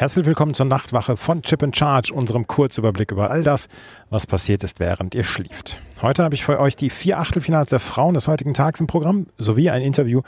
Herzlich 0.00 0.24
willkommen 0.24 0.54
zur 0.54 0.64
Nachtwache 0.64 1.18
von 1.18 1.42
Chip 1.42 1.62
and 1.62 1.76
Charge, 1.76 2.14
unserem 2.14 2.46
Kurzüberblick 2.46 3.12
über 3.12 3.30
all 3.30 3.42
das, 3.42 3.68
was 4.08 4.26
passiert 4.26 4.64
ist, 4.64 4.80
während 4.80 5.14
ihr 5.14 5.24
schlieft. 5.24 5.82
Heute 6.00 6.24
habe 6.24 6.34
ich 6.34 6.42
für 6.42 6.58
euch 6.58 6.74
die 6.74 6.88
vier 6.88 7.18
Achtelfinals 7.18 7.68
der 7.68 7.80
Frauen 7.80 8.14
des 8.14 8.26
heutigen 8.26 8.54
Tages 8.54 8.80
im 8.80 8.86
Programm 8.86 9.26
sowie 9.36 9.68
ein 9.68 9.82
Interview 9.82 10.22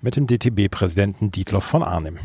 mit 0.00 0.16
dem 0.16 0.26
DTB-Präsidenten 0.26 1.30
Dietloff 1.30 1.64
von 1.64 1.82
Arnim. 1.82 2.16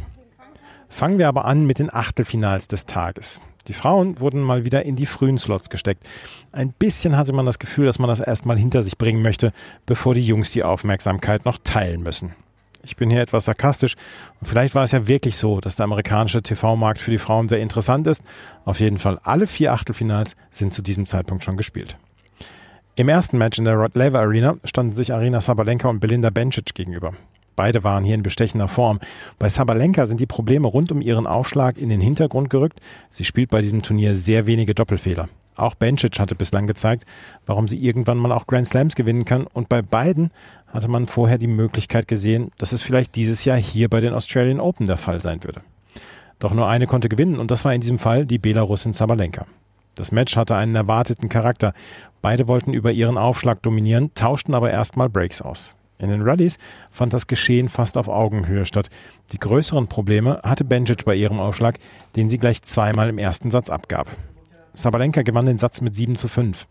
Fangen 0.87 1.17
wir 1.17 1.27
aber 1.27 1.43
an 1.43 1.67
mit 1.67 1.79
den 1.79 1.93
Achtelfinals 1.93 2.69
des 2.69 2.85
Tages. 2.85 3.41
Die 3.67 3.73
Frauen 3.73 4.21
wurden 4.21 4.41
mal 4.41 4.63
wieder 4.63 4.85
in 4.85 4.95
die 4.95 5.05
frühen 5.05 5.37
Slots 5.37 5.69
gesteckt. 5.69 6.07
Ein 6.53 6.71
bisschen 6.71 7.17
hatte 7.17 7.33
man 7.33 7.45
das 7.45 7.59
Gefühl, 7.59 7.85
dass 7.85 7.99
man 7.99 8.07
das 8.07 8.21
erstmal 8.21 8.57
hinter 8.57 8.81
sich 8.81 8.97
bringen 8.97 9.21
möchte, 9.21 9.51
bevor 9.85 10.13
die 10.13 10.25
Jungs 10.25 10.51
die 10.53 10.63
Aufmerksamkeit 10.63 11.43
noch 11.43 11.57
teilen 11.65 12.01
müssen. 12.01 12.33
Ich 12.85 12.97
bin 12.97 13.09
hier 13.09 13.21
etwas 13.21 13.45
sarkastisch 13.45 13.95
und 14.41 14.47
vielleicht 14.47 14.75
war 14.75 14.83
es 14.83 14.91
ja 14.91 15.07
wirklich 15.07 15.37
so, 15.37 15.61
dass 15.61 15.77
der 15.77 15.85
amerikanische 15.85 16.41
TV-Markt 16.41 16.99
für 16.99 17.11
die 17.11 17.17
Frauen 17.17 17.47
sehr 17.47 17.61
interessant 17.61 18.07
ist. 18.07 18.21
Auf 18.65 18.81
jeden 18.81 18.97
Fall 18.97 19.19
alle 19.23 19.47
vier 19.47 19.71
Achtelfinals 19.71 20.35
sind 20.51 20.73
zu 20.73 20.81
diesem 20.81 21.05
Zeitpunkt 21.05 21.45
schon 21.45 21.55
gespielt. 21.55 21.97
Im 22.95 23.07
ersten 23.07 23.37
Match 23.37 23.57
in 23.57 23.65
der 23.65 23.75
Rod 23.75 23.95
Laver 23.95 24.19
Arena 24.19 24.55
standen 24.65 24.93
sich 24.93 25.13
Arina 25.13 25.39
Sabalenka 25.39 25.87
und 25.87 26.01
Belinda 26.01 26.29
Bencic 26.29 26.75
gegenüber. 26.75 27.13
Beide 27.55 27.83
waren 27.85 28.03
hier 28.03 28.15
in 28.15 28.23
bestechender 28.23 28.67
Form. 28.67 28.99
Bei 29.39 29.47
Sabalenka 29.47 30.05
sind 30.05 30.19
die 30.19 30.25
Probleme 30.25 30.67
rund 30.67 30.91
um 30.91 31.01
ihren 31.01 31.25
Aufschlag 31.25 31.77
in 31.77 31.89
den 31.89 32.01
Hintergrund 32.01 32.49
gerückt. 32.49 32.79
Sie 33.09 33.23
spielt 33.23 33.49
bei 33.49 33.61
diesem 33.61 33.81
Turnier 33.81 34.13
sehr 34.15 34.45
wenige 34.45 34.75
Doppelfehler. 34.75 35.29
Auch 35.55 35.75
Bencic 35.75 36.19
hatte 36.19 36.35
bislang 36.35 36.65
gezeigt, 36.65 37.05
warum 37.45 37.67
sie 37.67 37.77
irgendwann 37.77 38.17
mal 38.17 38.31
auch 38.31 38.47
Grand 38.47 38.67
Slams 38.67 38.95
gewinnen 38.95 39.25
kann. 39.25 39.45
Und 39.45 39.69
bei 39.69 39.81
beiden 39.81 40.31
hatte 40.73 40.87
man 40.87 41.07
vorher 41.07 41.37
die 41.37 41.47
Möglichkeit 41.47 42.07
gesehen, 42.07 42.51
dass 42.57 42.71
es 42.71 42.81
vielleicht 42.81 43.15
dieses 43.15 43.45
Jahr 43.45 43.57
hier 43.57 43.89
bei 43.89 44.01
den 44.01 44.13
Australian 44.13 44.59
Open 44.59 44.87
der 44.87 44.97
Fall 44.97 45.21
sein 45.21 45.43
würde. 45.43 45.61
Doch 46.39 46.53
nur 46.53 46.67
eine 46.67 46.87
konnte 46.87 47.07
gewinnen 47.07 47.39
und 47.39 47.51
das 47.51 47.63
war 47.63 47.73
in 47.73 47.81
diesem 47.81 47.99
Fall 47.99 48.25
die 48.25 48.39
Belarusin 48.39 48.91
Sabalenka. 48.91 49.45
Das 49.95 50.11
Match 50.11 50.35
hatte 50.35 50.55
einen 50.55 50.75
erwarteten 50.75 51.29
Charakter. 51.29 51.73
Beide 52.21 52.47
wollten 52.47 52.73
über 52.73 52.91
ihren 52.91 53.17
Aufschlag 53.17 53.61
dominieren, 53.61 54.11
tauschten 54.15 54.55
aber 54.55 54.71
erstmal 54.71 55.07
Breaks 55.07 55.41
aus. 55.41 55.75
In 55.99 56.09
den 56.09 56.23
Rallyes 56.23 56.57
fand 56.91 57.13
das 57.13 57.27
Geschehen 57.27 57.69
fast 57.69 57.95
auf 57.95 58.07
Augenhöhe 58.07 58.65
statt. 58.65 58.89
Die 59.31 59.39
größeren 59.39 59.87
Probleme 59.87 60.41
hatte 60.43 60.65
Bencic 60.65 61.05
bei 61.05 61.15
ihrem 61.15 61.39
Aufschlag, 61.39 61.75
den 62.15 62.27
sie 62.27 62.39
gleich 62.39 62.63
zweimal 62.63 63.09
im 63.09 63.19
ersten 63.19 63.51
Satz 63.51 63.69
abgab. 63.69 64.09
Sabalenka 64.73 65.21
gewann 65.21 65.45
den 65.45 65.59
Satz 65.59 65.81
mit 65.81 65.95
7 65.95 66.15
zu 66.15 66.27
5. 66.27 66.67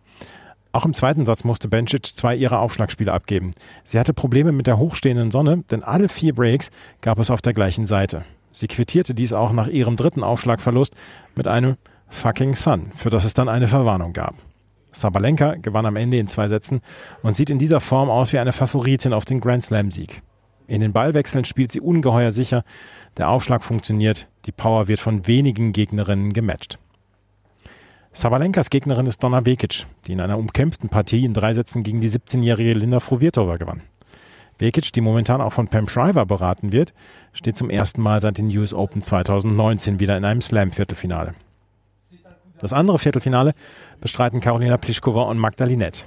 Auch 0.72 0.87
im 0.87 0.94
zweiten 0.94 1.27
Satz 1.27 1.44
musste 1.44 1.69
Bencic 1.69 2.06
zwei 2.06 2.34
ihrer 2.34 2.60
Aufschlagspiele 2.60 3.12
abgeben. 3.12 3.53
Sie 3.84 3.99
hatte 3.99 4.15
Probleme 4.15 4.53
mit 4.53 4.66
der 4.66 4.78
hochstehenden 4.78 5.31
Sonne, 5.31 5.65
denn 5.71 5.83
alle 5.83 6.09
vier 6.09 6.34
Breaks 6.34 6.71
gab 7.03 7.19
es 7.19 7.31
auf 7.31 7.43
der 7.43 7.53
gleichen 7.53 7.84
Seite. 7.84 8.25
Sie 8.53 8.69
quittierte 8.69 9.15
dies 9.15 9.33
auch 9.33 9.53
nach 9.53 9.69
ihrem 9.69 9.97
dritten 9.97 10.22
Aufschlagverlust 10.22 10.94
mit 11.34 11.47
einem 11.47 11.77
fucking 12.09 12.55
Sun, 12.55 12.91
für 12.97 13.10
das 13.10 13.25
es 13.25 13.34
dann 13.34 13.49
eine 13.49 13.69
Verwarnung 13.69 14.12
gab. 14.12 14.34
Sabalenka 14.93 15.55
gewann 15.55 15.87
am 15.87 15.97
Ende 15.97 16.19
in 16.19 16.28
zwei 16.28 16.49
Sätzen 16.49 16.81
und 17.22 17.34
sieht 17.34 17.50
in 17.50 17.59
dieser 17.59 17.81
Form 17.81 18.10
aus 18.10 18.33
wie 18.33 18.39
eine 18.39 18.53
Favoritin 18.53 19.12
auf 19.12 19.25
den 19.25 19.41
Grand 19.41 19.65
Slam-Sieg. 19.65 20.22
In 20.66 20.81
den 20.81 20.93
Ballwechseln 20.93 21.44
spielt 21.44 21.72
sie 21.72 21.81
ungeheuer 21.81 22.31
sicher, 22.31 22.65
der 23.16 23.28
Aufschlag 23.28 23.62
funktioniert, 23.62 24.28
die 24.47 24.53
Power 24.53 24.89
wird 24.89 25.00
von 25.00 25.27
wenigen 25.27 25.72
Gegnerinnen 25.72 26.33
gematcht. 26.33 26.78
Sabalenkas 28.14 28.68
Gegnerin 28.68 29.06
ist 29.06 29.22
Donna 29.22 29.46
Vekic, 29.46 29.86
die 30.06 30.12
in 30.12 30.20
einer 30.20 30.38
umkämpften 30.38 30.90
Partie 30.90 31.24
in 31.24 31.32
drei 31.32 31.54
Sätzen 31.54 31.82
gegen 31.82 32.02
die 32.02 32.10
17-jährige 32.10 32.72
Linda 32.72 33.00
Fruvirtova 33.00 33.56
gewann. 33.56 33.80
Vekic, 34.58 34.92
die 34.92 35.00
momentan 35.00 35.40
auch 35.40 35.54
von 35.54 35.68
Pam 35.68 35.88
Shriver 35.88 36.26
beraten 36.26 36.72
wird, 36.72 36.92
steht 37.32 37.56
zum 37.56 37.70
ersten 37.70 38.02
Mal 38.02 38.20
seit 38.20 38.36
den 38.36 38.54
US 38.58 38.74
Open 38.74 39.02
2019 39.02 39.98
wieder 39.98 40.16
in 40.18 40.26
einem 40.26 40.42
Slam-Viertelfinale. 40.42 41.34
Das 42.60 42.74
andere 42.74 42.98
Viertelfinale 42.98 43.54
bestreiten 44.00 44.42
Karolina 44.42 44.76
Pliskova 44.76 45.22
und 45.22 45.38
Magda 45.38 45.64
Linette. 45.64 46.04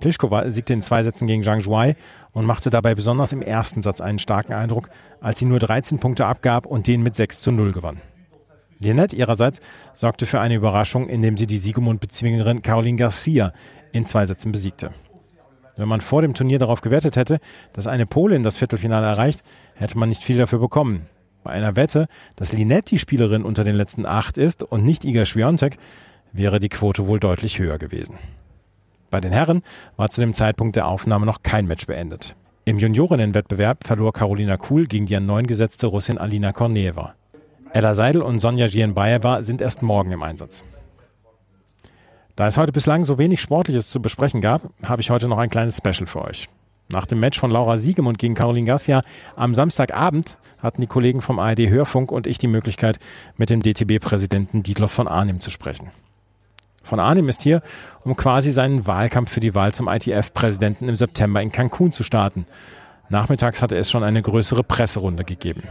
Pliskova 0.00 0.50
siegte 0.50 0.74
in 0.74 0.82
zwei 0.82 1.02
Sätzen 1.02 1.26
gegen 1.26 1.44
Zhang 1.44 1.62
Zhuai 1.62 1.96
und 2.32 2.44
machte 2.44 2.68
dabei 2.68 2.94
besonders 2.94 3.32
im 3.32 3.40
ersten 3.40 3.80
Satz 3.80 4.02
einen 4.02 4.18
starken 4.18 4.52
Eindruck, 4.52 4.90
als 5.22 5.38
sie 5.38 5.46
nur 5.46 5.60
13 5.60 5.98
Punkte 5.98 6.26
abgab 6.26 6.66
und 6.66 6.86
den 6.86 7.02
mit 7.02 7.14
6 7.14 7.40
zu 7.40 7.52
0 7.52 7.72
gewann. 7.72 8.02
Lynette 8.82 9.16
ihrerseits 9.16 9.60
sorgte 9.94 10.26
für 10.26 10.40
eine 10.40 10.54
Überraschung, 10.54 11.08
indem 11.08 11.36
sie 11.36 11.46
die 11.46 11.58
Siegemund-Bezwingerin 11.58 12.62
Caroline 12.62 12.98
Garcia 12.98 13.52
in 13.92 14.06
zwei 14.06 14.26
Sätzen 14.26 14.52
besiegte. 14.52 14.90
Wenn 15.76 15.88
man 15.88 16.00
vor 16.00 16.22
dem 16.22 16.34
Turnier 16.34 16.58
darauf 16.58 16.82
gewettet 16.82 17.16
hätte, 17.16 17.38
dass 17.72 17.86
eine 17.86 18.06
Polin 18.06 18.42
das 18.42 18.58
Viertelfinale 18.58 19.06
erreicht, 19.06 19.42
hätte 19.74 19.98
man 19.98 20.08
nicht 20.08 20.22
viel 20.22 20.36
dafür 20.36 20.58
bekommen. 20.58 21.06
Bei 21.44 21.52
einer 21.52 21.76
Wette, 21.76 22.06
dass 22.36 22.52
Linette 22.52 22.90
die 22.90 22.98
Spielerin 22.98 23.42
unter 23.42 23.64
den 23.64 23.74
letzten 23.74 24.06
acht 24.06 24.38
ist 24.38 24.62
und 24.62 24.84
nicht 24.84 25.04
Iga 25.04 25.24
Swiatek, 25.24 25.78
wäre 26.32 26.60
die 26.60 26.68
Quote 26.68 27.06
wohl 27.06 27.20
deutlich 27.20 27.58
höher 27.58 27.78
gewesen. 27.78 28.16
Bei 29.10 29.20
den 29.20 29.32
Herren 29.32 29.62
war 29.96 30.08
zu 30.08 30.20
dem 30.20 30.34
Zeitpunkt 30.34 30.76
der 30.76 30.86
Aufnahme 30.86 31.26
noch 31.26 31.42
kein 31.42 31.66
Match 31.66 31.86
beendet. 31.86 32.36
Im 32.64 32.78
Juniorinnenwettbewerb 32.78 33.84
verlor 33.84 34.12
Carolina 34.12 34.56
Kuhl 34.56 34.86
gegen 34.86 35.06
die 35.06 35.16
an 35.16 35.26
neun 35.26 35.46
gesetzte 35.46 35.88
Russin 35.88 36.16
Alina 36.16 36.52
Korneeva. 36.52 37.14
Ella 37.74 37.94
Seidel 37.94 38.20
und 38.20 38.38
Sonja 38.38 38.66
Gienbaeva 38.66 39.42
sind 39.42 39.62
erst 39.62 39.80
morgen 39.80 40.12
im 40.12 40.22
Einsatz. 40.22 40.62
Da 42.36 42.46
es 42.46 42.58
heute 42.58 42.72
bislang 42.72 43.02
so 43.02 43.16
wenig 43.16 43.40
Sportliches 43.40 43.88
zu 43.88 44.02
besprechen 44.02 44.42
gab, 44.42 44.70
habe 44.84 45.00
ich 45.00 45.08
heute 45.08 45.26
noch 45.26 45.38
ein 45.38 45.48
kleines 45.48 45.78
Special 45.78 46.06
für 46.06 46.22
euch. 46.22 46.50
Nach 46.90 47.06
dem 47.06 47.20
Match 47.20 47.40
von 47.40 47.50
Laura 47.50 47.78
Siegemund 47.78 48.18
gegen 48.18 48.34
Caroline 48.34 48.66
Garcia 48.66 49.00
am 49.36 49.54
Samstagabend 49.54 50.36
hatten 50.58 50.82
die 50.82 50.86
Kollegen 50.86 51.22
vom 51.22 51.38
ARD 51.38 51.70
Hörfunk 51.70 52.12
und 52.12 52.26
ich 52.26 52.36
die 52.36 52.46
Möglichkeit, 52.46 52.98
mit 53.38 53.48
dem 53.48 53.62
DTB-Präsidenten 53.62 54.62
Dietloff 54.62 54.92
von 54.92 55.08
Arnim 55.08 55.40
zu 55.40 55.50
sprechen. 55.50 55.90
Von 56.82 57.00
Arnim 57.00 57.30
ist 57.30 57.40
hier, 57.40 57.62
um 58.04 58.16
quasi 58.16 58.50
seinen 58.50 58.86
Wahlkampf 58.86 59.30
für 59.30 59.40
die 59.40 59.54
Wahl 59.54 59.72
zum 59.72 59.88
ITF-Präsidenten 59.88 60.88
im 60.88 60.96
September 60.96 61.40
in 61.40 61.52
Cancun 61.52 61.92
zu 61.92 62.02
starten. 62.02 62.46
Nachmittags 63.08 63.62
hatte 63.62 63.76
es 63.76 63.90
schon 63.90 64.02
eine 64.02 64.20
größere 64.20 64.62
Presserunde 64.62 65.24
gegeben. 65.24 65.62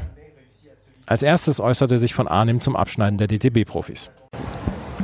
Als 1.11 1.23
erstes 1.23 1.59
äußerte 1.59 1.97
sich 1.97 2.13
von 2.13 2.29
Arnim 2.29 2.61
zum 2.61 2.77
Abschneiden 2.77 3.17
der 3.17 3.27
DTB-Profis. 3.27 4.11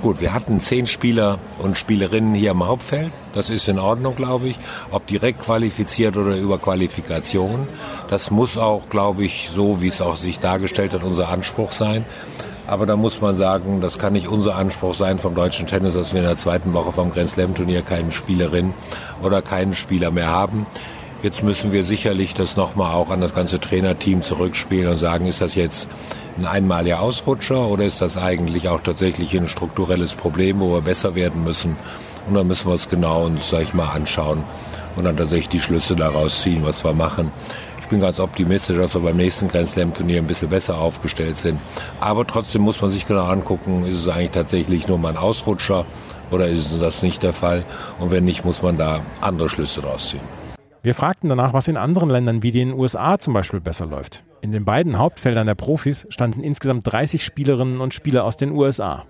Gut, 0.02 0.22
wir 0.22 0.34
hatten 0.34 0.62
zehn 0.62 0.88
Spieler 0.88 1.38
und 1.60 1.78
Spielerinnen 1.78 2.34
hier 2.34 2.52
im 2.52 2.66
Hauptfeld. 2.66 3.12
Das 3.34 3.50
ist 3.50 3.68
in 3.68 3.78
Ordnung, 3.78 4.16
glaube 4.16 4.48
ich. 4.48 4.58
Ob 4.90 5.06
direkt 5.06 5.42
qualifiziert 5.42 6.16
oder 6.16 6.38
über 6.38 6.60
Qualifikation. 6.60 7.68
Das 8.10 8.32
muss 8.32 8.58
auch, 8.58 8.88
glaube 8.88 9.26
ich, 9.26 9.50
so 9.54 9.82
wie 9.82 9.90
es 9.90 10.00
auch 10.00 10.16
sich 10.16 10.40
dargestellt 10.40 10.94
hat, 10.94 11.04
unser 11.04 11.28
Anspruch 11.28 11.74
sein. 11.74 12.06
Aber 12.68 12.86
da 12.86 12.96
muss 12.96 13.20
man 13.20 13.36
sagen, 13.36 13.82
das 13.82 14.00
kann 14.00 14.14
nicht 14.14 14.30
unser 14.30 14.56
Anspruch 14.56 14.94
sein 14.94 15.20
vom 15.20 15.36
deutschen 15.36 15.68
Tennis, 15.68 15.94
dass 15.94 16.14
wir 16.14 16.22
in 16.22 16.26
der 16.26 16.38
zweiten 16.38 16.72
Woche 16.72 16.94
vom 16.94 17.12
Grand 17.12 17.32
Slam 17.32 17.54
Turnier 17.54 17.82
keine 17.82 18.14
Spielerin 18.14 18.74
oder 19.22 19.42
keinen 19.42 19.76
Spieler 19.76 20.12
mehr 20.12 20.28
haben. 20.28 20.68
Jetzt 21.28 21.44
müssen 21.44 21.74
wir 21.74 21.84
sicherlich 21.84 22.36
das 22.36 22.56
nochmal 22.56 22.94
auch 22.94 23.10
an 23.10 23.20
das 23.20 23.36
ganze 23.36 23.60
Trainerteam 23.60 24.22
zurückspielen 24.22 24.88
und 24.88 24.96
sagen, 24.96 25.26
ist 25.26 25.42
das 25.42 25.56
jetzt 25.56 25.90
ein 26.38 26.46
einmaliger 26.46 27.02
Ausrutscher 27.02 27.68
oder 27.68 27.84
ist 27.84 28.00
das 28.00 28.16
eigentlich 28.16 28.70
auch 28.70 28.80
tatsächlich 28.80 29.36
ein 29.36 29.50
strukturelles 29.50 30.14
Problem, 30.14 30.62
wo 30.62 30.76
wir 30.76 30.82
besser 30.82 31.16
werden 31.16 31.44
müssen? 31.44 31.76
Und 32.30 32.36
dann 32.36 32.48
müssen 32.48 32.66
wir 32.68 32.76
es 32.76 32.88
genau 32.88 33.26
uns, 33.26 33.50
sag 33.50 33.64
ich 33.64 33.74
mal, 33.74 33.90
anschauen 33.90 34.42
und 34.96 35.04
dann 35.04 35.18
tatsächlich 35.18 35.50
die 35.50 35.60
Schlüsse 35.60 35.98
daraus 35.98 36.44
ziehen, 36.44 36.62
was 36.64 36.86
wir 36.86 36.94
machen. 36.94 37.30
Ich 37.82 37.88
bin 37.90 38.00
ganz 38.00 38.22
optimistisch, 38.22 38.78
dass 38.78 38.94
wir 38.94 39.02
beim 39.02 39.18
nächsten 39.18 39.50
Grand 39.50 39.68
Slam 39.68 39.94
Turnier 39.94 40.20
ein 40.20 40.28
bisschen 40.28 40.48
besser 40.48 40.78
aufgestellt 40.78 41.36
sind. 41.36 41.60
Aber 42.00 42.26
trotzdem 42.26 42.62
muss 42.62 42.80
man 42.80 42.90
sich 42.90 43.06
genau 43.06 43.26
angucken, 43.26 43.86
ist 43.86 43.98
es 43.98 44.08
eigentlich 44.08 44.32
tatsächlich 44.32 44.88
nur 44.88 44.98
mal 44.98 45.10
ein 45.10 45.18
Ausrutscher 45.18 45.86
oder 46.32 46.48
ist 46.48 46.70
das 46.80 47.04
nicht 47.04 47.22
der 47.22 47.34
Fall? 47.34 47.66
Und 48.00 48.12
wenn 48.12 48.24
nicht, 48.24 48.46
muss 48.46 48.62
man 48.62 48.78
da 48.78 49.02
andere 49.20 49.50
Schlüsse 49.50 49.82
daraus 49.82 50.12
ziehen. 50.12 50.37
Wir 50.84 50.94
fragten 50.94 51.30
danach, 51.30 51.54
was 51.54 51.68
in 51.68 51.76
anderen 51.76 52.10
Ländern 52.10 52.44
wie 52.44 52.52
den 52.52 52.72
USA 52.72 53.18
zum 53.18 53.34
Beispiel 53.34 53.60
besser 53.60 53.88
läuft. 53.88 54.24
In 54.42 54.52
den 54.52 54.64
beiden 54.64 54.98
Hauptfeldern 54.98 55.48
der 55.48 55.56
Profis 55.56 56.06
standen 56.10 56.42
insgesamt 56.42 56.92
30 56.92 57.24
Spielerinnen 57.24 57.82
und 57.82 57.94
Spieler 57.94 58.24
aus 58.24 58.38
den 58.38 58.52
USA. 58.52 59.06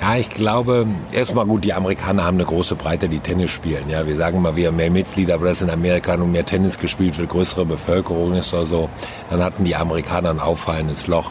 Ja, 0.00 0.16
ich 0.16 0.30
glaube, 0.30 0.84
erstmal 1.12 1.46
gut, 1.46 1.62
die 1.62 1.72
Amerikaner 1.72 2.24
haben 2.24 2.36
eine 2.36 2.44
große 2.44 2.74
Breite, 2.74 3.08
die 3.08 3.20
Tennis 3.20 3.52
spielen. 3.52 3.88
Ja, 3.88 4.04
wir 4.04 4.16
sagen 4.16 4.42
mal, 4.42 4.56
wir 4.56 4.66
haben 4.66 4.76
mehr 4.76 4.90
Mitglieder, 4.90 5.34
aber 5.34 5.46
das 5.46 5.62
in 5.62 5.70
Amerika 5.70 6.16
nur 6.16 6.26
mehr 6.26 6.44
Tennis 6.44 6.76
gespielt 6.76 7.18
wird, 7.18 7.28
größere 7.28 7.64
Bevölkerung 7.64 8.34
ist 8.34 8.52
oder 8.52 8.66
so. 8.66 8.90
Dann 9.30 9.44
hatten 9.44 9.62
die 9.62 9.76
Amerikaner 9.76 10.30
ein 10.30 10.40
auffallendes 10.40 11.06
Loch. 11.06 11.30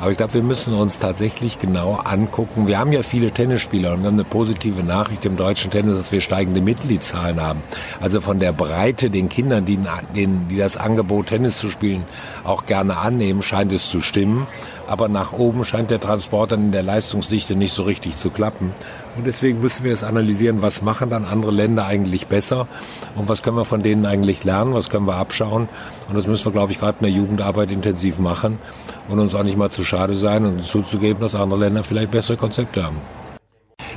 Aber 0.00 0.12
ich 0.12 0.16
glaube, 0.16 0.34
wir 0.34 0.42
müssen 0.42 0.74
uns 0.74 0.98
tatsächlich 0.98 1.58
genau 1.58 1.94
angucken. 1.94 2.68
Wir 2.68 2.78
haben 2.78 2.92
ja 2.92 3.02
viele 3.02 3.32
Tennisspieler 3.32 3.92
und 3.92 4.02
wir 4.02 4.06
haben 4.06 4.14
eine 4.14 4.24
positive 4.24 4.82
Nachricht 4.84 5.24
im 5.24 5.36
deutschen 5.36 5.70
Tennis, 5.70 5.96
dass 5.96 6.12
wir 6.12 6.20
steigende 6.20 6.60
Mitgliedszahlen 6.60 7.40
haben. 7.40 7.62
Also 8.00 8.20
von 8.20 8.38
der 8.38 8.52
Breite 8.52 9.10
den 9.10 9.28
Kindern, 9.28 9.64
die, 9.64 9.78
die 10.14 10.56
das 10.56 10.76
Angebot 10.76 11.26
Tennis 11.26 11.58
zu 11.58 11.68
spielen 11.68 12.04
auch 12.44 12.64
gerne 12.66 12.98
annehmen, 12.98 13.42
scheint 13.42 13.72
es 13.72 13.88
zu 13.88 14.00
stimmen. 14.00 14.46
Aber 14.86 15.08
nach 15.08 15.32
oben 15.32 15.64
scheint 15.64 15.90
der 15.90 16.00
Transport 16.00 16.52
dann 16.52 16.66
in 16.66 16.72
der 16.72 16.82
Leistungsdichte 16.82 17.56
nicht 17.56 17.72
so 17.72 17.82
richtig 17.82 18.16
zu 18.16 18.30
klappen. 18.30 18.72
Und 19.18 19.26
deswegen 19.26 19.60
müssen 19.60 19.82
wir 19.82 19.92
es 19.92 20.04
analysieren, 20.04 20.62
was 20.62 20.80
machen 20.80 21.10
dann 21.10 21.24
andere 21.24 21.50
Länder 21.50 21.84
eigentlich 21.86 22.28
besser 22.28 22.68
und 23.16 23.28
was 23.28 23.42
können 23.42 23.56
wir 23.56 23.64
von 23.64 23.82
denen 23.82 24.06
eigentlich 24.06 24.44
lernen, 24.44 24.74
was 24.74 24.90
können 24.90 25.08
wir 25.08 25.16
abschauen. 25.16 25.68
Und 26.08 26.16
das 26.16 26.28
müssen 26.28 26.44
wir, 26.44 26.52
glaube 26.52 26.70
ich, 26.70 26.78
gerade 26.78 26.98
in 27.00 27.02
der 27.04 27.10
Jugendarbeit 27.10 27.72
intensiv 27.72 28.20
machen 28.20 28.60
und 29.08 29.18
uns 29.18 29.34
auch 29.34 29.42
nicht 29.42 29.58
mal 29.58 29.70
zu 29.70 29.82
schade 29.82 30.14
sein 30.14 30.44
und 30.44 30.62
zuzugeben, 30.62 31.20
dass 31.20 31.34
andere 31.34 31.58
Länder 31.58 31.82
vielleicht 31.82 32.12
bessere 32.12 32.36
Konzepte 32.36 32.84
haben. 32.84 32.98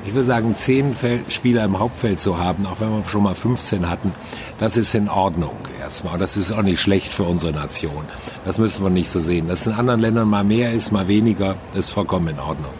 Ich 0.07 0.15
würde 0.15 0.25
sagen, 0.25 0.55
zehn 0.55 0.95
Spieler 1.29 1.65
im 1.65 1.77
Hauptfeld 1.77 2.19
zu 2.19 2.39
haben, 2.39 2.65
auch 2.65 2.79
wenn 2.79 2.89
wir 2.89 3.05
schon 3.05 3.21
mal 3.21 3.35
15 3.35 3.87
hatten, 3.87 4.13
das 4.57 4.75
ist 4.75 4.95
in 4.95 5.07
Ordnung 5.07 5.53
erstmal. 5.79 6.17
Das 6.17 6.35
ist 6.35 6.51
auch 6.51 6.63
nicht 6.63 6.81
schlecht 6.81 7.13
für 7.13 7.25
unsere 7.25 7.51
Nation. 7.51 8.05
Das 8.43 8.57
müssen 8.57 8.83
wir 8.83 8.89
nicht 8.89 9.09
so 9.09 9.19
sehen. 9.19 9.47
Dass 9.47 9.67
in 9.67 9.73
anderen 9.73 9.99
Ländern 9.99 10.27
mal 10.27 10.43
mehr 10.43 10.71
ist, 10.71 10.91
mal 10.91 11.07
weniger, 11.07 11.57
ist 11.75 11.91
vollkommen 11.91 12.29
in 12.29 12.39
Ordnung. 12.39 12.73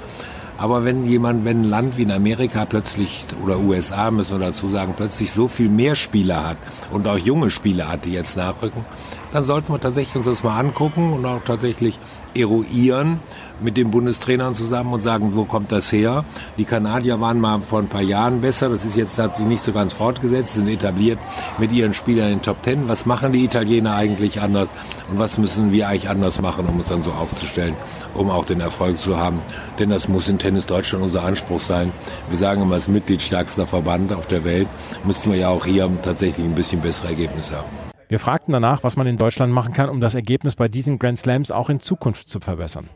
Aber 0.62 0.86
wenn 0.86 1.04
jemand, 1.04 1.44
wenn 1.44 1.62
ein 1.62 1.70
Land 1.70 1.98
wie 1.98 2.04
in 2.04 2.12
Amerika 2.12 2.66
plötzlich 2.66 3.26
oder 3.44 3.58
USA 3.58 4.12
müssen 4.12 4.40
wir 4.40 4.46
dazu 4.46 4.70
sagen, 4.70 4.94
plötzlich 4.96 5.32
so 5.32 5.48
viel 5.48 5.70
mehr 5.70 5.96
Spieler 5.96 6.48
hat 6.50 6.58
und 6.92 7.08
auch 7.08 7.18
junge 7.18 7.50
Spieler 7.50 7.88
hat, 7.88 8.06
die 8.06 8.14
jetzt 8.14 8.38
nachrücken, 8.38 8.86
dann 9.34 9.42
sollten 9.42 9.74
wir 9.74 9.80
tatsächlich 9.80 10.16
uns 10.18 10.28
das 10.28 10.44
mal 10.44 10.60
angucken 10.60 11.14
und 11.14 11.26
auch 11.26 11.44
tatsächlich 11.44 11.98
eruieren, 12.36 13.22
mit 13.62 13.78
den 13.78 13.92
Bundestrainern 13.92 14.54
zusammen 14.54 14.94
und 14.94 15.02
sagen, 15.02 15.32
wo 15.36 15.46
kommt 15.46 15.72
das 15.72 15.92
her? 15.92 16.26
Die 16.58 16.66
Kanadier 16.66 17.20
waren 17.20 17.40
mal 17.40 17.62
vor 17.62 17.80
ein 17.80 17.88
paar 17.88 18.02
Jahren 18.02 18.42
besser, 18.42 18.70
das 18.70 18.86
ist 18.86 18.96
jetzt 18.96 19.18
hat 19.18 19.36
sich 19.36 19.46
nicht 19.46 19.62
so 19.62 19.72
ganz 19.72 19.94
fortgesetzt, 19.94 20.56
sind 20.56 20.68
etabliert 20.68 21.20
mit 21.58 21.72
ihren 21.72 21.94
Spielern 21.94 22.32
in 22.32 22.42
Top 22.42 22.62
Ten. 22.62 22.90
Was 22.90 23.06
machen 23.06 23.32
die 23.32 23.44
Italiener 23.44 23.96
eigentlich 23.96 24.42
anders 24.42 24.70
und 25.10 25.20
was 25.20 25.38
müssen 25.38 25.72
wir 25.72 25.88
eigentlich 25.88 26.10
anders 26.10 26.42
machen, 26.42 26.66
um 26.68 26.80
es 26.80 26.88
dann 26.88 27.02
so 27.02 27.12
aufzustellen, 27.12 27.76
um 28.14 28.30
auch 28.30 28.46
den 28.46 28.62
Erfolg 28.62 29.00
zu 29.00 29.18
haben? 29.18 29.40
Denn 29.80 29.90
das 29.90 30.08
muss 30.08 30.28
in 30.28 30.40
Tennis 30.40 30.66
Deutschland 30.66 31.04
unser 31.04 31.24
Anspruch 31.24 31.62
sein. 31.62 31.92
Wir 32.30 32.38
sagen 32.38 32.62
immer, 32.62 32.76
als 32.76 32.88
mitgliedstärkster 32.88 33.68
Verband 33.68 34.14
auf 34.14 34.28
der 34.28 34.44
Welt 34.44 34.68
müssten 35.04 35.32
wir 35.32 35.38
ja 35.38 35.50
auch 35.50 35.66
hier 35.66 35.90
tatsächlich 36.04 36.46
ein 36.46 36.56
bisschen 36.56 36.82
bessere 36.82 37.10
Ergebnisse 37.10 37.56
haben. 37.58 37.92
Wir 38.12 38.20
fragten 38.20 38.52
danach, 38.52 38.84
was 38.84 38.98
man 38.98 39.08
in 39.08 39.16
Deutschland 39.16 39.54
machen 39.54 39.74
kann, 39.74 39.88
um 39.88 40.02
das 40.02 40.16
Ergebnis 40.16 40.56
bei 40.56 40.68
diesen 40.68 41.00
Grand 41.00 41.18
Slams 41.18 41.50
auch 41.50 41.70
in 41.70 41.80
Zukunft 41.80 42.28
zu 42.28 42.42
verbessern. 42.42 42.90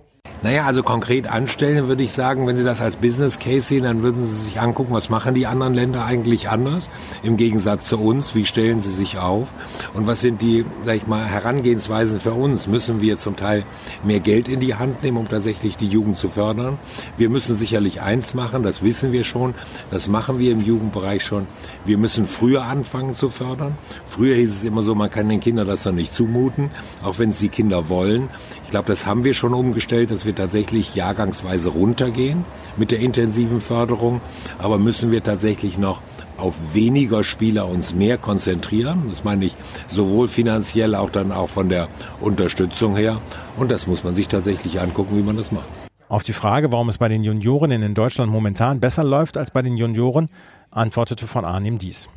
Naja, 0.45 0.65
also 0.65 0.83
konkret 0.83 1.25
anstellen 1.25 1.87
würde 1.87 2.03
ich 2.03 2.11
sagen, 2.11 2.45
wenn 2.45 2.55
Sie 2.55 2.63
das 2.63 2.79
als 2.79 2.97
Business 2.97 3.39
Case 3.39 3.61
sehen, 3.61 3.83
dann 3.83 4.03
würden 4.03 4.27
Sie 4.27 4.35
sich 4.35 4.59
angucken, 4.59 4.93
was 4.93 5.09
machen 5.09 5.33
die 5.33 5.47
anderen 5.47 5.73
Länder 5.73 6.05
eigentlich 6.05 6.49
anders 6.49 6.87
im 7.23 7.35
Gegensatz 7.35 7.87
zu 7.87 7.99
uns, 7.99 8.35
wie 8.35 8.45
stellen 8.45 8.79
sie 8.79 8.91
sich 8.91 9.17
auf 9.17 9.47
und 9.95 10.05
was 10.05 10.21
sind 10.21 10.43
die, 10.43 10.63
sag 10.83 10.97
ich 10.97 11.07
mal, 11.07 11.25
Herangehensweisen 11.25 12.19
für 12.19 12.33
uns? 12.33 12.67
Müssen 12.67 13.01
wir 13.01 13.17
zum 13.17 13.35
Teil 13.35 13.65
mehr 14.03 14.19
Geld 14.19 14.47
in 14.47 14.59
die 14.59 14.75
Hand 14.75 15.01
nehmen, 15.01 15.17
um 15.17 15.27
tatsächlich 15.27 15.77
die 15.77 15.87
Jugend 15.87 16.15
zu 16.15 16.29
fördern? 16.29 16.77
Wir 17.17 17.31
müssen 17.31 17.55
sicherlich 17.55 18.01
eins 18.01 18.35
machen, 18.35 18.61
das 18.61 18.83
wissen 18.83 19.11
wir 19.11 19.23
schon, 19.23 19.55
das 19.89 20.07
machen 20.07 20.37
wir 20.37 20.51
im 20.51 20.61
Jugendbereich 20.61 21.23
schon. 21.23 21.47
Wir 21.85 21.97
müssen 21.97 22.27
früher 22.27 22.65
anfangen 22.65 23.15
zu 23.15 23.29
fördern. 23.29 23.79
Früher 24.07 24.35
hieß 24.35 24.57
es 24.57 24.63
immer 24.63 24.83
so, 24.83 24.93
man 24.93 25.09
kann 25.09 25.27
den 25.27 25.39
Kindern 25.39 25.65
das 25.65 25.81
dann 25.81 25.95
nicht 25.95 26.13
zumuten, 26.13 26.69
auch 27.03 27.17
wenn 27.17 27.31
es 27.31 27.39
die 27.39 27.49
Kinder 27.49 27.89
wollen. 27.89 28.29
Ich 28.63 28.69
glaube, 28.69 28.85
das 28.87 29.07
haben 29.07 29.23
wir 29.23 29.33
schon 29.33 29.55
umgestellt, 29.55 30.11
dass 30.11 30.23
wir 30.25 30.34
tatsächlich 30.35 30.95
jahrgangsweise 30.95 31.69
runtergehen 31.69 32.45
mit 32.77 32.91
der 32.91 32.99
intensiven 32.99 33.61
Förderung. 33.61 34.21
Aber 34.59 34.77
müssen 34.77 35.11
wir 35.11 35.23
tatsächlich 35.23 35.77
noch 35.77 36.01
auf 36.37 36.53
weniger 36.73 37.23
Spieler 37.23 37.67
uns 37.67 37.93
mehr 37.93 38.17
konzentrieren. 38.17 39.03
Das 39.07 39.23
meine 39.23 39.45
ich 39.45 39.55
sowohl 39.87 40.27
finanziell, 40.27 40.95
auch 40.95 41.09
dann 41.09 41.31
auch 41.31 41.49
von 41.49 41.69
der 41.69 41.87
Unterstützung 42.21 42.95
her. 42.95 43.21
Und 43.57 43.71
das 43.71 43.87
muss 43.87 44.03
man 44.03 44.15
sich 44.15 44.27
tatsächlich 44.27 44.79
angucken, 44.79 45.17
wie 45.17 45.23
man 45.23 45.37
das 45.37 45.51
macht. 45.51 45.65
Auf 46.07 46.23
die 46.23 46.33
Frage, 46.33 46.71
warum 46.71 46.89
es 46.89 46.99
bei 46.99 47.07
den 47.07 47.23
Juniorinnen 47.23 47.81
in 47.81 47.95
Deutschland 47.95 48.31
momentan 48.31 48.79
besser 48.79 49.03
läuft 49.03 49.37
als 49.37 49.49
bei 49.49 49.63
den 49.63 49.75
Junioren, 49.75 50.29
antwortete 50.69 51.25
von 51.25 51.45
Arnim 51.45 51.79
dies. 51.79 52.09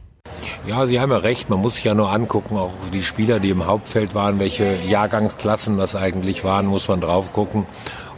Ja, 0.66 0.86
Sie 0.86 1.00
haben 1.00 1.10
ja 1.10 1.18
recht. 1.18 1.48
Man 1.48 1.60
muss 1.60 1.76
sich 1.76 1.84
ja 1.84 1.94
nur 1.94 2.12
angucken, 2.12 2.56
auch 2.56 2.72
die 2.92 3.02
Spieler, 3.02 3.40
die 3.40 3.50
im 3.50 3.66
Hauptfeld 3.66 4.14
waren, 4.14 4.38
welche 4.38 4.76
Jahrgangsklassen 4.76 5.78
das 5.78 5.96
eigentlich 5.96 6.44
waren, 6.44 6.66
muss 6.66 6.88
man 6.88 7.00
drauf 7.00 7.32
gucken. 7.32 7.66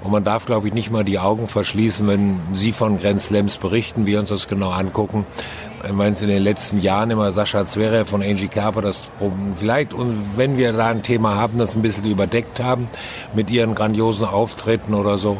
Und 0.02 0.12
man 0.12 0.24
darf, 0.24 0.46
glaube 0.46 0.68
ich, 0.68 0.74
nicht 0.74 0.90
mal 0.90 1.04
die 1.04 1.18
Augen 1.18 1.46
verschließen, 1.46 2.06
wenn 2.08 2.40
Sie 2.52 2.72
von 2.72 2.98
Grand 2.98 3.20
Slams 3.20 3.56
berichten, 3.56 4.06
wir 4.06 4.18
uns 4.18 4.30
das 4.30 4.48
genau 4.48 4.70
angucken. 4.70 5.26
Ich 5.86 5.92
meine, 5.92 6.16
in 6.18 6.28
den 6.28 6.42
letzten 6.42 6.80
Jahren 6.80 7.10
immer 7.10 7.32
Sascha 7.32 7.66
Zverev 7.66 8.10
von 8.10 8.22
Angie 8.22 8.48
Kerper 8.48 8.82
das 8.82 9.08
vielleicht, 9.56 9.94
und 9.94 10.24
wenn 10.36 10.56
wir 10.56 10.72
da 10.72 10.88
ein 10.88 11.02
Thema 11.02 11.36
haben, 11.36 11.58
das 11.58 11.74
ein 11.74 11.82
bisschen 11.82 12.04
überdeckt 12.04 12.60
haben 12.60 12.88
mit 13.34 13.50
ihren 13.50 13.74
grandiosen 13.74 14.24
Auftritten 14.26 14.94
oder 14.94 15.18
so. 15.18 15.38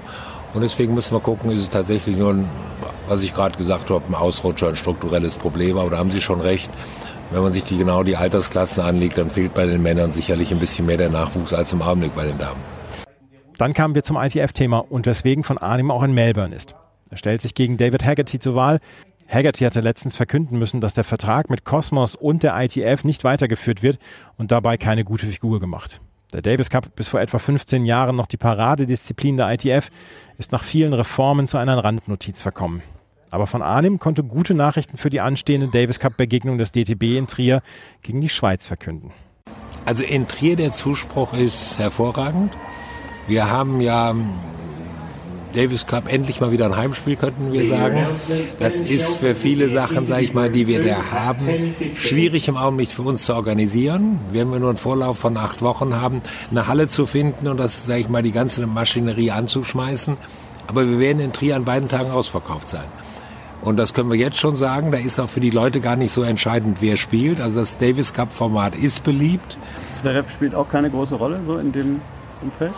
Und 0.53 0.63
deswegen 0.63 0.95
müssen 0.95 1.15
wir 1.15 1.21
gucken, 1.21 1.51
ist 1.51 1.61
es 1.61 1.71
tatsächlich 1.71 2.17
nur 2.17 2.33
ein, 2.33 2.49
was 3.09 3.23
ich 3.23 3.35
gerade 3.35 3.57
gesagt 3.57 3.89
habe, 3.89 4.05
ein 4.09 4.15
Ausrutscher, 4.15 4.69
ein 4.69 4.77
strukturelles 4.77 5.37
Problem. 5.37 5.79
Aber 5.79 5.91
da 5.91 5.99
haben 5.99 6.11
Sie 6.11 6.21
schon 6.21 6.41
recht. 6.41 6.71
Wenn 7.31 7.43
man 7.43 7.53
sich 7.53 7.63
die, 7.63 7.79
genau 7.79 8.03
die 8.03 8.17
Altersklassen 8.17 8.83
anlegt, 8.83 9.17
dann 9.17 9.31
fehlt 9.31 9.55
bei 9.55 9.65
den 9.65 9.83
Männern 9.83 10.11
sicherlich 10.11 10.51
ein 10.51 10.59
bisschen 10.59 10.87
mehr 10.87 10.97
der 10.97 11.11
Nachwuchs 11.11 11.53
als 11.53 11.73
im 11.73 11.81
Augenblick 11.81 12.15
bei 12.17 12.25
den 12.25 12.39
Damen. 12.39 12.80
Dann 13.61 13.75
kamen 13.75 13.95
wir 13.95 14.03
zum 14.03 14.17
ITF-Thema 14.17 14.79
und 14.79 15.05
weswegen 15.05 15.45
von 15.45 15.59
Arnim 15.59 15.91
auch 15.91 16.03
in 16.03 16.15
Melbourne 16.15 16.57
ist. 16.57 16.75
Er 17.11 17.19
stellt 17.19 17.43
sich 17.43 17.55
gegen 17.55 17.77
David 17.77 18.07
Haggerty 18.07 18.39
zur 18.39 18.55
Wahl. 18.55 18.81
Haggerty 19.29 19.65
hatte 19.65 19.83
letztens 19.83 20.17
verkünden 20.17 20.59
müssen, 20.59 20.81
dass 20.81 20.95
der 20.95 21.05
Vertrag 21.05 21.51
mit 21.51 21.67
Cosmos 21.67 22.17
und 22.17 22.43
der 22.43 22.59
ITF 22.59 23.05
nicht 23.05 23.23
weitergeführt 23.23 23.83
wird 23.83 23.99
und 24.39 24.51
dabei 24.51 24.79
keine 24.79 25.05
gute 25.05 25.27
Figur 25.27 25.61
gemacht. 25.61 26.01
Der 26.33 26.41
Davis 26.41 26.71
Cup, 26.71 26.97
bis 26.97 27.09
vor 27.09 27.21
etwa 27.21 27.39
15 27.39 27.85
Jahren 27.85 28.17
noch 28.17 28.25
die 28.25 28.39
Paradedisziplin 28.39 29.37
der 29.37 29.53
ITF, 29.53 29.91
ist 30.39 30.53
nach 30.53 30.65
vielen 30.65 30.95
Reformen 30.95 31.47
zu 31.47 31.59
einer 31.59 31.85
Randnotiz 31.85 32.41
verkommen. 32.41 32.81
Aber 33.29 33.47
von 33.47 33.61
Arnim 33.61 33.99
konnte 33.99 34.25
gute 34.25 34.55
Nachrichten 34.55 34.97
für 34.97 35.11
die 35.11 35.21
anstehende 35.21 35.69
Davis 35.69 36.01
Cup-Begegnung 36.01 36.57
des 36.57 36.73
DTB 36.73 37.19
in 37.19 37.27
Trier 37.27 37.61
gegen 38.01 38.23
die 38.23 38.31
Schweiz 38.31 38.67
verkünden. 38.67 39.13
Also 39.85 40.03
in 40.03 40.27
Trier 40.27 40.57
der 40.57 40.73
Zuspruch 40.73 41.35
ist 41.35 41.79
hervorragend. 41.79 42.57
Wir 43.31 43.49
haben 43.49 43.81
ja 43.81 44.13
Davis 45.55 45.87
Cup 45.87 46.13
endlich 46.13 46.41
mal 46.41 46.51
wieder 46.51 46.67
ein 46.67 46.77
Heimspiel, 46.77 47.15
könnten 47.15 47.53
wir 47.53 47.65
sagen. 47.65 48.09
Das 48.59 48.75
ist 48.75 49.19
für 49.19 49.37
viele 49.37 49.71
Sachen, 49.71 50.05
sage 50.05 50.25
ich 50.25 50.35
mal, 50.35 50.51
die 50.51 50.67
wir 50.67 50.85
da 50.85 51.13
haben, 51.13 51.77
schwierig 51.95 52.49
im 52.49 52.57
Augenblick 52.57 52.89
für 52.89 53.03
uns 53.03 53.23
zu 53.23 53.37
organisieren. 53.37 54.19
Wenn 54.33 54.51
wir 54.51 54.59
nur 54.59 54.71
einen 54.71 54.79
Vorlauf 54.79 55.21
von 55.21 55.37
acht 55.37 55.63
Wochen 55.63 55.95
haben, 55.95 56.23
eine 56.51 56.67
Halle 56.67 56.89
zu 56.89 57.07
finden 57.07 57.47
und 57.47 57.59
das, 57.59 57.85
sage 57.85 58.01
ich 58.01 58.09
mal, 58.09 58.25
die 58.25 58.33
ganze 58.33 58.67
Maschinerie 58.67 59.31
anzuschmeißen. 59.31 60.17
Aber 60.67 60.89
wir 60.89 60.99
werden 60.99 61.21
in 61.21 61.33
Trier 61.33 61.55
an 61.55 61.65
beiden 61.65 61.89
Tagen 61.89 62.11
ausverkauft 62.11 62.69
sein. 62.69 62.87
Und 63.63 63.77
das 63.77 63.95
können 63.95 64.11
wir 64.11 64.19
jetzt 64.19 64.39
schon 64.39 64.57
sagen. 64.57 64.91
Da 64.91 64.99
ist 64.99 65.21
auch 65.21 65.29
für 65.29 65.41
die 65.41 65.51
Leute 65.51 65.81
gar 65.81 65.95
nicht 65.95 66.11
so 66.13 66.25
entscheidend, 66.25 66.79
wer 66.81 66.97
spielt. 66.97 67.41
Also 67.41 67.61
das 67.61 67.79
Davis 67.79 68.13
Cup 68.13 68.33
Format 68.33 68.75
ist 68.75 69.05
beliebt. 69.05 69.57
Zverev 69.95 70.29
spielt 70.33 70.57
auch 70.57 70.69
keine 70.69 70.91
große 70.91 71.15
Rolle 71.15 71.39
so 71.47 71.59
in 71.59 71.71
dem 71.71 72.01
Umfeld? 72.43 72.73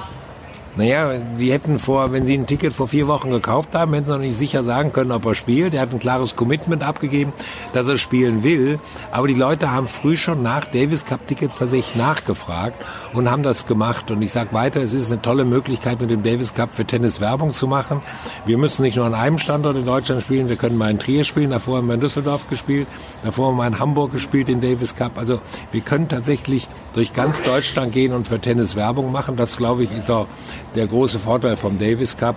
Naja, 0.75 1.13
die 1.39 1.53
hätten 1.53 1.79
vor, 1.79 2.13
wenn 2.13 2.25
sie 2.25 2.35
ein 2.35 2.47
Ticket 2.47 2.73
vor 2.73 2.89
vier 2.89 3.07
Wochen 3.07 3.31
gekauft 3.31 3.75
haben, 3.75 3.93
hätten 3.93 4.07
sie 4.07 4.13
noch 4.13 4.19
nicht 4.19 4.39
sicher 4.39 4.65
sagen 4.65 4.93
können, 4.93 5.13
ob 5.13 5.27
er 5.27 5.35
spielt. 5.35 5.75
Er 5.75 5.83
hat 5.83 5.93
ein 5.93 5.99
klares 5.99 6.35
Commitment 6.35 6.83
abgegeben, 6.83 7.35
dass 7.75 7.89
er 7.89 7.99
spielen 7.99 8.43
will. 8.43 8.79
Aber 9.11 9.29
die 9.29 9.35
Leute 9.35 9.71
haben 9.71 9.87
früh 9.87 10.17
schon 10.17 10.43
nach 10.43 10.65
Davis 10.65 11.05
Cup 11.05 11.27
Tickets 11.27 11.59
tatsächlich 11.59 11.95
nachgefragt 11.95 12.83
und 13.13 13.31
haben 13.31 13.43
das 13.43 13.67
gemacht. 13.67 14.11
Und 14.11 14.23
ich 14.23 14.33
sage 14.33 14.55
weiter, 14.55 14.81
es 14.81 14.95
ist 14.95 15.13
eine 15.13 15.21
tolle 15.21 15.45
Möglichkeit, 15.45 16.01
mit 16.01 16.11
dem 16.11 16.23
Davis 16.23 16.55
Cup 16.55 16.73
für 16.73 16.87
Tennis 16.87 17.21
Werbung 17.21 17.51
zu 17.51 17.67
machen. 17.67 18.01
Wir 18.47 18.57
müssen 18.57 18.81
nicht 18.81 18.97
nur 18.97 19.05
an 19.05 19.15
einem 19.15 19.39
Standort 19.39 19.77
in 19.77 19.85
Deutschland 19.85 20.23
spielen, 20.23 20.49
wir 20.49 20.57
können 20.57 20.79
mal 20.79 20.91
in 20.91 20.99
Trier 20.99 21.25
spielen, 21.25 21.51
davor 21.51 21.79
haben 21.79 21.89
wir 21.89 21.95
in 21.95 22.01
Düsseldorf 22.01 22.49
gespielt, 22.49 22.89
davor 23.25 23.49
haben 23.49 23.57
wir 23.57 23.67
in 23.67 23.79
Hamburg 23.79 24.13
gespielt, 24.13 24.49
den 24.49 24.63
Davis 24.63 24.97
Cup. 24.97 25.19
Also 25.19 25.41
wir 25.71 25.83
können 25.83 26.09
tatsächlich 26.09 26.67
durch 26.95 27.13
ganz 27.13 27.43
Deutschland 27.43 27.93
gehen 27.93 28.15
und 28.15 28.27
für 28.27 28.41
Tennis 28.41 28.75
Werbung 28.75 29.13
machen. 29.13 29.37
Das, 29.37 29.59
glaube 29.59 29.85
ich, 29.85 29.93
ist 29.93 30.11
auch 30.11 30.27
der 30.75 30.87
große 30.87 31.19
Vorteil 31.19 31.57
vom 31.57 31.79
Davis 31.79 32.17
Cup. 32.17 32.37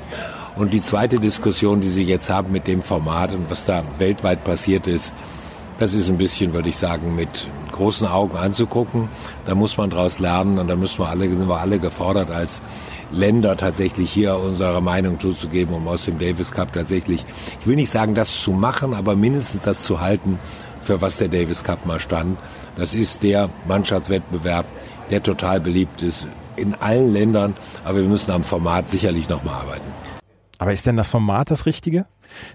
Und 0.55 0.73
die 0.73 0.81
zweite 0.81 1.19
Diskussion, 1.19 1.81
die 1.81 1.89
Sie 1.89 2.03
jetzt 2.03 2.29
haben 2.29 2.51
mit 2.51 2.67
dem 2.67 2.81
Format 2.81 3.33
und 3.33 3.49
was 3.49 3.65
da 3.65 3.83
weltweit 3.97 4.43
passiert 4.43 4.87
ist, 4.87 5.13
das 5.77 5.93
ist 5.93 6.07
ein 6.07 6.17
bisschen, 6.17 6.53
würde 6.53 6.69
ich 6.69 6.77
sagen, 6.77 7.15
mit 7.15 7.47
großen 7.73 8.07
Augen 8.07 8.37
anzugucken. 8.37 9.09
Da 9.45 9.55
muss 9.55 9.75
man 9.75 9.89
daraus 9.89 10.19
lernen 10.19 10.57
und 10.57 10.69
da 10.69 10.77
müssen 10.77 10.99
wir 10.99 11.09
alle, 11.09 11.27
sind 11.27 11.49
wir 11.49 11.59
alle 11.59 11.79
gefordert 11.79 12.31
als 12.31 12.61
Länder 13.11 13.57
tatsächlich 13.57 14.09
hier 14.09 14.37
unsere 14.37 14.81
Meinung 14.81 15.19
zuzugeben, 15.19 15.75
um 15.75 15.87
aus 15.89 16.05
dem 16.05 16.17
Davis 16.17 16.51
Cup 16.51 16.71
tatsächlich, 16.71 17.25
ich 17.59 17.67
will 17.67 17.75
nicht 17.75 17.91
sagen, 17.91 18.15
das 18.15 18.41
zu 18.41 18.51
machen, 18.51 18.93
aber 18.93 19.17
mindestens 19.17 19.63
das 19.63 19.81
zu 19.81 19.99
halten, 19.99 20.39
für 20.81 21.01
was 21.01 21.17
der 21.17 21.27
Davis 21.27 21.63
Cup 21.63 21.85
mal 21.85 21.99
stand. 21.99 22.37
Das 22.75 22.93
ist 22.95 23.23
der 23.23 23.49
Mannschaftswettbewerb, 23.67 24.65
der 25.11 25.23
total 25.23 25.59
beliebt 25.59 26.01
ist 26.01 26.27
in 26.55 26.75
allen 26.75 27.11
Ländern, 27.11 27.53
aber 27.83 27.99
wir 27.99 28.07
müssen 28.07 28.31
am 28.31 28.43
Format 28.43 28.89
sicherlich 28.89 29.29
nochmal 29.29 29.55
arbeiten. 29.55 29.85
Aber 30.57 30.71
ist 30.71 30.85
denn 30.85 30.97
das 30.97 31.09
Format 31.09 31.51
das 31.51 31.65
Richtige? 31.65 32.05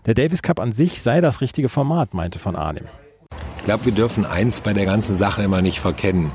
Der 0.07 0.15
Davis 0.15 0.43
Cup 0.43 0.59
an 0.59 0.73
sich 0.73 1.03
sei 1.03 1.21
das 1.21 1.41
richtige 1.41 1.69
Format, 1.69 2.15
meinte 2.15 2.39
von 2.39 2.57
Arnim. 2.57 2.85
Ich 3.59 3.65
glaube, 3.65 3.85
wir 3.85 3.93
dürfen 3.93 4.25
eins 4.25 4.61
bei 4.61 4.73
der 4.73 4.87
ganzen 4.87 5.17
Sache 5.17 5.43
immer 5.43 5.61
nicht 5.61 5.81
verkennen. 5.81 6.31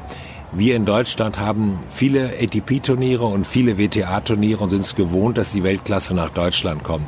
Wir 0.51 0.75
in 0.75 0.86
Deutschland 0.86 1.39
haben 1.39 1.79
viele 1.89 2.31
ATP-Turniere 2.39 3.25
und 3.25 3.45
viele 3.45 3.77
WTA-Turniere 3.77 4.63
und 4.63 4.69
sind 4.69 4.86
es 4.86 4.95
gewohnt, 4.95 5.38
dass 5.38 5.51
die 5.51 5.63
Weltklasse 5.63 6.13
nach 6.13 6.29
Deutschland 6.29 6.84
kommt. 6.84 7.07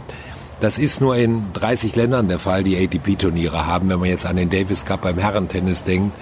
Das 0.60 0.80
ist 0.80 1.02
nur 1.02 1.16
in 1.16 1.54
30 1.54 1.96
Ländern 1.96 2.30
der 2.30 2.40
Fall, 2.40 2.64
die 2.64 2.78
ATP-Turniere 2.78 3.68
haben, 3.68 3.90
wenn 3.90 4.00
man 4.00 4.10
jetzt 4.10 4.26
an 4.26 4.38
den 4.38 4.50
Davis 4.50 4.86
Cup 4.86 5.02
beim 5.02 5.20
Herrentennis 5.20 5.84
denkt. 5.84 6.18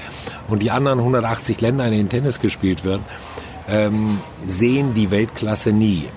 Und 0.50 0.62
die 0.62 0.72
anderen 0.72 1.00
180 1.00 1.62
Länder, 1.62 1.86
in 1.86 1.92
denen 1.92 2.10
Tennis 2.10 2.42
gespielt 2.42 2.84
wird, 2.84 3.00
ähm, 3.70 4.20
sehen 4.46 4.94
die 4.94 5.10
Weltklasse 5.10 5.72
nie. 5.72 6.08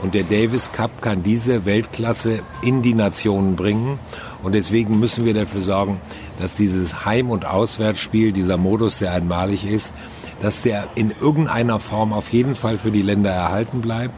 Und 0.00 0.14
der 0.14 0.24
Davis 0.24 0.70
Cup 0.72 1.02
kann 1.02 1.22
diese 1.22 1.64
Weltklasse 1.64 2.40
in 2.62 2.82
die 2.82 2.94
Nationen 2.94 3.56
bringen. 3.56 3.98
Und 4.42 4.54
deswegen 4.54 4.98
müssen 4.98 5.24
wir 5.24 5.34
dafür 5.34 5.60
sorgen, 5.60 6.00
dass 6.38 6.54
dieses 6.54 7.04
Heim- 7.04 7.30
und 7.30 7.44
Auswärtsspiel, 7.44 8.32
dieser 8.32 8.56
Modus, 8.56 8.98
der 8.98 9.12
einmalig 9.12 9.68
ist, 9.68 9.92
dass 10.40 10.62
der 10.62 10.88
in 10.94 11.12
irgendeiner 11.20 11.80
Form 11.80 12.12
auf 12.12 12.32
jeden 12.32 12.54
Fall 12.54 12.78
für 12.78 12.92
die 12.92 13.02
Länder 13.02 13.30
erhalten 13.30 13.80
bleibt. 13.80 14.14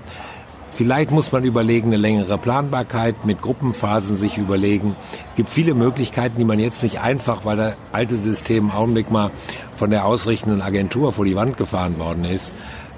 Vielleicht 0.80 1.10
muss 1.10 1.30
man 1.30 1.44
überlegen, 1.44 1.88
eine 1.88 1.98
längere 1.98 2.38
Planbarkeit 2.38 3.26
mit 3.26 3.42
Gruppenphasen 3.42 4.16
sich 4.16 4.38
überlegen. 4.38 4.96
Es 5.28 5.34
gibt 5.34 5.50
viele 5.50 5.74
Möglichkeiten, 5.74 6.38
die 6.38 6.44
man 6.46 6.58
jetzt 6.58 6.82
nicht 6.82 7.02
einfach, 7.02 7.44
weil 7.44 7.58
das 7.58 7.76
alte 7.92 8.16
System 8.16 8.64
im 8.64 8.70
Augenblick 8.70 9.10
mal 9.10 9.30
von 9.76 9.90
der 9.90 10.06
ausrichtenden 10.06 10.62
Agentur 10.62 11.12
vor 11.12 11.26
die 11.26 11.36
Wand 11.36 11.58
gefahren 11.58 11.98
worden 11.98 12.24
ist. 12.24 12.54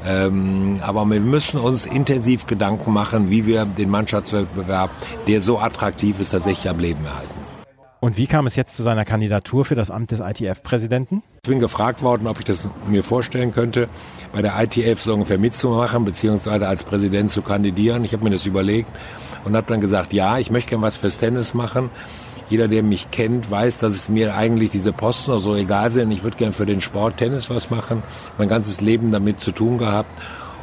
Ähm, 0.06 0.78
aber 0.80 1.04
wir 1.06 1.18
müssen 1.18 1.58
uns 1.58 1.84
intensiv 1.84 2.46
Gedanken 2.46 2.92
machen, 2.92 3.30
wie 3.30 3.46
wir 3.46 3.64
den 3.64 3.90
Mannschaftswettbewerb, 3.90 4.90
der 5.26 5.40
so 5.40 5.58
attraktiv 5.58 6.20
ist, 6.20 6.30
tatsächlich 6.30 6.70
am 6.70 6.78
Leben 6.78 7.04
erhalten. 7.04 7.41
Und 8.02 8.16
wie 8.16 8.26
kam 8.26 8.46
es 8.46 8.56
jetzt 8.56 8.76
zu 8.76 8.82
seiner 8.82 9.04
Kandidatur 9.04 9.64
für 9.64 9.76
das 9.76 9.92
Amt 9.92 10.10
des 10.10 10.18
ITF-Präsidenten? 10.18 11.22
Ich 11.44 11.48
bin 11.48 11.60
gefragt 11.60 12.02
worden, 12.02 12.26
ob 12.26 12.40
ich 12.40 12.44
das 12.44 12.66
mir 12.88 13.04
vorstellen 13.04 13.52
könnte, 13.52 13.88
bei 14.32 14.42
der 14.42 14.60
ITF 14.60 15.00
so 15.00 15.14
ungefähr 15.14 15.38
mitzumachen, 15.38 16.04
beziehungsweise 16.04 16.66
als 16.66 16.82
Präsident 16.82 17.30
zu 17.30 17.42
kandidieren. 17.42 18.04
Ich 18.04 18.12
habe 18.12 18.24
mir 18.24 18.30
das 18.30 18.44
überlegt 18.44 18.88
und 19.44 19.54
habe 19.54 19.68
dann 19.68 19.80
gesagt, 19.80 20.12
ja, 20.12 20.36
ich 20.38 20.50
möchte 20.50 20.70
gerne 20.70 20.82
was 20.82 20.96
fürs 20.96 21.16
Tennis 21.16 21.54
machen. 21.54 21.90
Jeder, 22.50 22.66
der 22.66 22.82
mich 22.82 23.12
kennt, 23.12 23.48
weiß, 23.48 23.78
dass 23.78 23.92
es 23.92 24.08
mir 24.08 24.34
eigentlich 24.34 24.70
diese 24.70 24.92
Posten 24.92 25.38
so 25.38 25.54
egal 25.54 25.92
sind. 25.92 26.10
Ich 26.10 26.24
würde 26.24 26.36
gerne 26.36 26.54
für 26.54 26.66
den 26.66 26.80
Sport 26.80 27.18
Tennis 27.18 27.50
was 27.50 27.70
machen. 27.70 28.02
Mein 28.36 28.48
ganzes 28.48 28.80
Leben 28.80 29.12
damit 29.12 29.38
zu 29.38 29.52
tun 29.52 29.78
gehabt. 29.78 30.10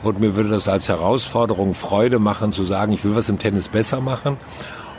Und 0.03 0.19
mir 0.19 0.35
würde 0.35 0.49
das 0.49 0.67
als 0.67 0.89
Herausforderung 0.89 1.73
Freude 1.73 2.19
machen, 2.19 2.51
zu 2.51 2.65
sagen, 2.65 2.91
ich 2.91 3.05
will 3.05 3.15
was 3.15 3.29
im 3.29 3.39
Tennis 3.39 3.69
besser 3.69 4.01
machen. 4.01 4.35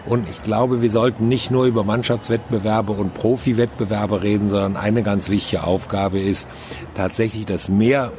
Und 0.06 0.28
ich 0.28 0.42
glaube, 0.42 0.82
wir 0.82 0.90
sollten 0.90 1.28
nicht 1.28 1.50
nur 1.50 1.66
über 1.66 1.84
Mannschaftswettbewerbe 1.84 2.92
und 2.92 3.14
Profiwettbewerbe 3.14 4.22
reden, 4.22 4.48
sondern 4.48 4.76
eine 4.76 5.02
ganz 5.02 5.28
wichtige 5.28 5.64
Aufgabe 5.64 6.18
ist 6.18 6.48
tatsächlich, 6.94 7.46
dass 7.46 7.68
mehr 7.68 8.12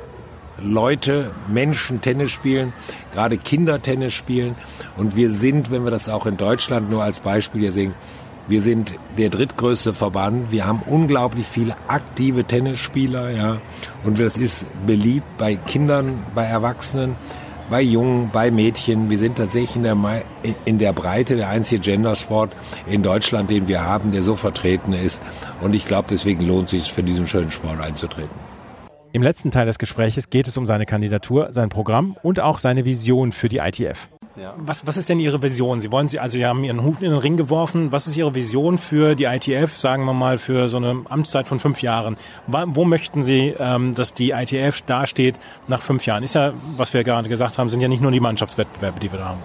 Leute, 0.64 1.32
Menschen 1.48 2.02
Tennis 2.02 2.32
spielen, 2.32 2.74
gerade 3.14 3.38
Kinder 3.38 3.82
Tennis 3.82 4.14
spielen. 4.14 4.56
Und 4.96 5.16
wir 5.16 5.32
sind, 5.32 5.72
wenn 5.72 5.84
wir 5.84 5.92
das 5.92 6.08
auch 6.08 6.26
in 6.26 6.38
Deutschland 6.38 6.90
nur 6.90 7.04
als 7.04 7.20
Beispiel 7.20 7.62
hier 7.62 7.72
sehen, 7.72 7.96
wir 8.48 8.62
sind 8.62 8.96
der 9.18 9.30
drittgrößte 9.30 9.94
Verband. 9.94 10.52
Wir 10.52 10.68
haben 10.68 10.82
unglaublich 10.86 11.48
viele 11.48 11.76
aktive 11.88 12.44
Tennisspieler, 12.44 13.30
ja. 13.32 13.62
Und 14.04 14.20
das 14.20 14.36
ist 14.36 14.66
beliebt 14.86 15.38
bei 15.38 15.56
Kindern, 15.56 16.24
bei 16.36 16.44
Erwachsenen 16.44 17.16
bei 17.72 17.82
Jungen, 17.82 18.30
bei 18.32 18.51
Mädchen. 18.51 19.10
Wir 19.10 19.18
sind 19.18 19.38
tatsächlich 19.38 19.78
in 19.78 19.84
der, 19.84 20.24
in 20.66 20.78
der 20.78 20.92
Breite 20.92 21.38
der 21.38 21.50
einzige 21.50 21.82
Gendersport 21.82 22.51
in 22.86 23.01
Deutschland, 23.01 23.50
den 23.50 23.68
wir 23.68 23.84
haben, 23.84 24.12
der 24.12 24.22
so 24.22 24.36
vertreten 24.36 24.94
ist. 24.94 25.22
Und 25.62 25.74
ich 25.74 25.86
glaube, 25.86 26.08
deswegen 26.12 26.46
lohnt 26.46 26.66
es 26.66 26.84
sich, 26.84 26.94
für 26.94 27.01
diesen 27.01 27.28
schönen 27.28 27.50
Sport 27.50 27.80
einzutreten. 27.80 28.36
Im 29.13 29.24
letzten 29.24 29.51
Teil 29.51 29.66
des 29.66 29.80
Gespräches 29.80 30.30
geht 30.30 30.48
es 30.48 30.58
um 30.58 30.68
seine 30.68 30.86
Kandidatur, 30.86 31.48
sein 31.51 31.70
Programm 31.70 32.18
und 32.22 32.42
auch 32.42 32.60
seine 32.60 32.86
Vision 32.86 33.32
für 33.32 33.50
die 33.50 33.58
ITF. 33.58 34.10
Ja. 34.36 34.54
Was, 34.58 34.88
was 34.88 34.96
ist 34.96 35.10
denn 35.10 35.20
Ihre 35.20 35.42
Vision? 35.42 35.82
Sie 35.82 35.92
wollen 35.92 36.08
Sie, 36.08 36.20
also 36.20 36.38
Sie 36.38 36.46
haben 36.46 36.64
Ihren 36.64 36.84
Hut 36.84 37.02
in 37.02 37.12
den 37.12 37.20
Ring 37.20 37.36
geworfen. 37.36 37.92
Was 37.92 38.08
ist 38.08 38.16
Ihre 38.16 38.34
Vision 38.34 38.78
für 38.78 39.16
die 39.16 39.26
ITF, 39.26 39.78
sagen 39.78 40.06
wir 40.06 40.14
mal, 40.14 40.38
für 40.38 40.70
so 40.70 40.78
eine 40.78 41.04
Amtszeit 41.10 41.48
von 41.48 41.60
fünf 41.60 41.82
Jahren? 41.82 42.16
Wo 42.48 42.86
möchten 42.86 43.24
Sie, 43.24 43.54
ähm, 43.60 43.94
dass 43.94 44.14
die 44.14 44.32
ITF 44.32 44.82
dasteht 44.82 45.36
nach 45.68 45.82
fünf 45.82 46.06
Jahren? 46.06 46.24
Ist 46.24 46.36
ja, 46.36 46.54
was 46.78 46.94
wir 46.94 47.04
gerade 47.04 47.28
gesagt 47.28 47.58
haben, 47.58 47.70
sind 47.70 47.82
ja 47.82 47.88
nicht 47.88 48.02
nur 48.02 48.12
die 48.12 48.22
Mannschaftswettbewerbe, 48.22 49.00
die 49.00 49.12
wir 49.12 49.20
da 49.20 49.26
haben. 49.30 49.40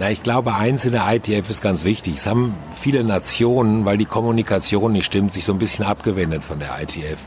Na, 0.00 0.10
ich 0.10 0.22
glaube, 0.22 0.54
eins 0.54 0.84
in 0.84 0.92
der 0.92 1.12
ITF 1.12 1.50
ist 1.50 1.60
ganz 1.60 1.82
wichtig. 1.82 2.14
Es 2.14 2.26
haben 2.26 2.54
viele 2.78 3.02
Nationen, 3.02 3.84
weil 3.84 3.96
die 3.96 4.04
Kommunikation 4.04 4.92
nicht 4.92 5.06
stimmt, 5.06 5.32
sich 5.32 5.44
so 5.44 5.52
ein 5.52 5.58
bisschen 5.58 5.84
abgewendet 5.84 6.44
von 6.44 6.60
der 6.60 6.80
ITF. 6.80 7.24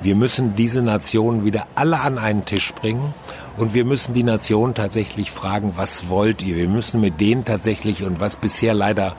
Wir 0.00 0.14
müssen 0.16 0.54
diese 0.54 0.80
Nationen 0.80 1.44
wieder 1.44 1.66
alle 1.74 2.00
an 2.00 2.16
einen 2.16 2.46
Tisch 2.46 2.72
bringen 2.72 3.12
und 3.56 3.74
wir 3.74 3.84
müssen 3.84 4.14
die 4.14 4.22
Nationen 4.22 4.74
tatsächlich 4.74 5.30
fragen, 5.30 5.74
was 5.76 6.08
wollt 6.08 6.42
ihr? 6.42 6.56
Wir 6.56 6.68
müssen 6.68 7.00
mit 7.00 7.20
denen 7.20 7.44
tatsächlich 7.44 8.02
und 8.02 8.20
was 8.20 8.36
bisher 8.36 8.74
leider, 8.74 9.14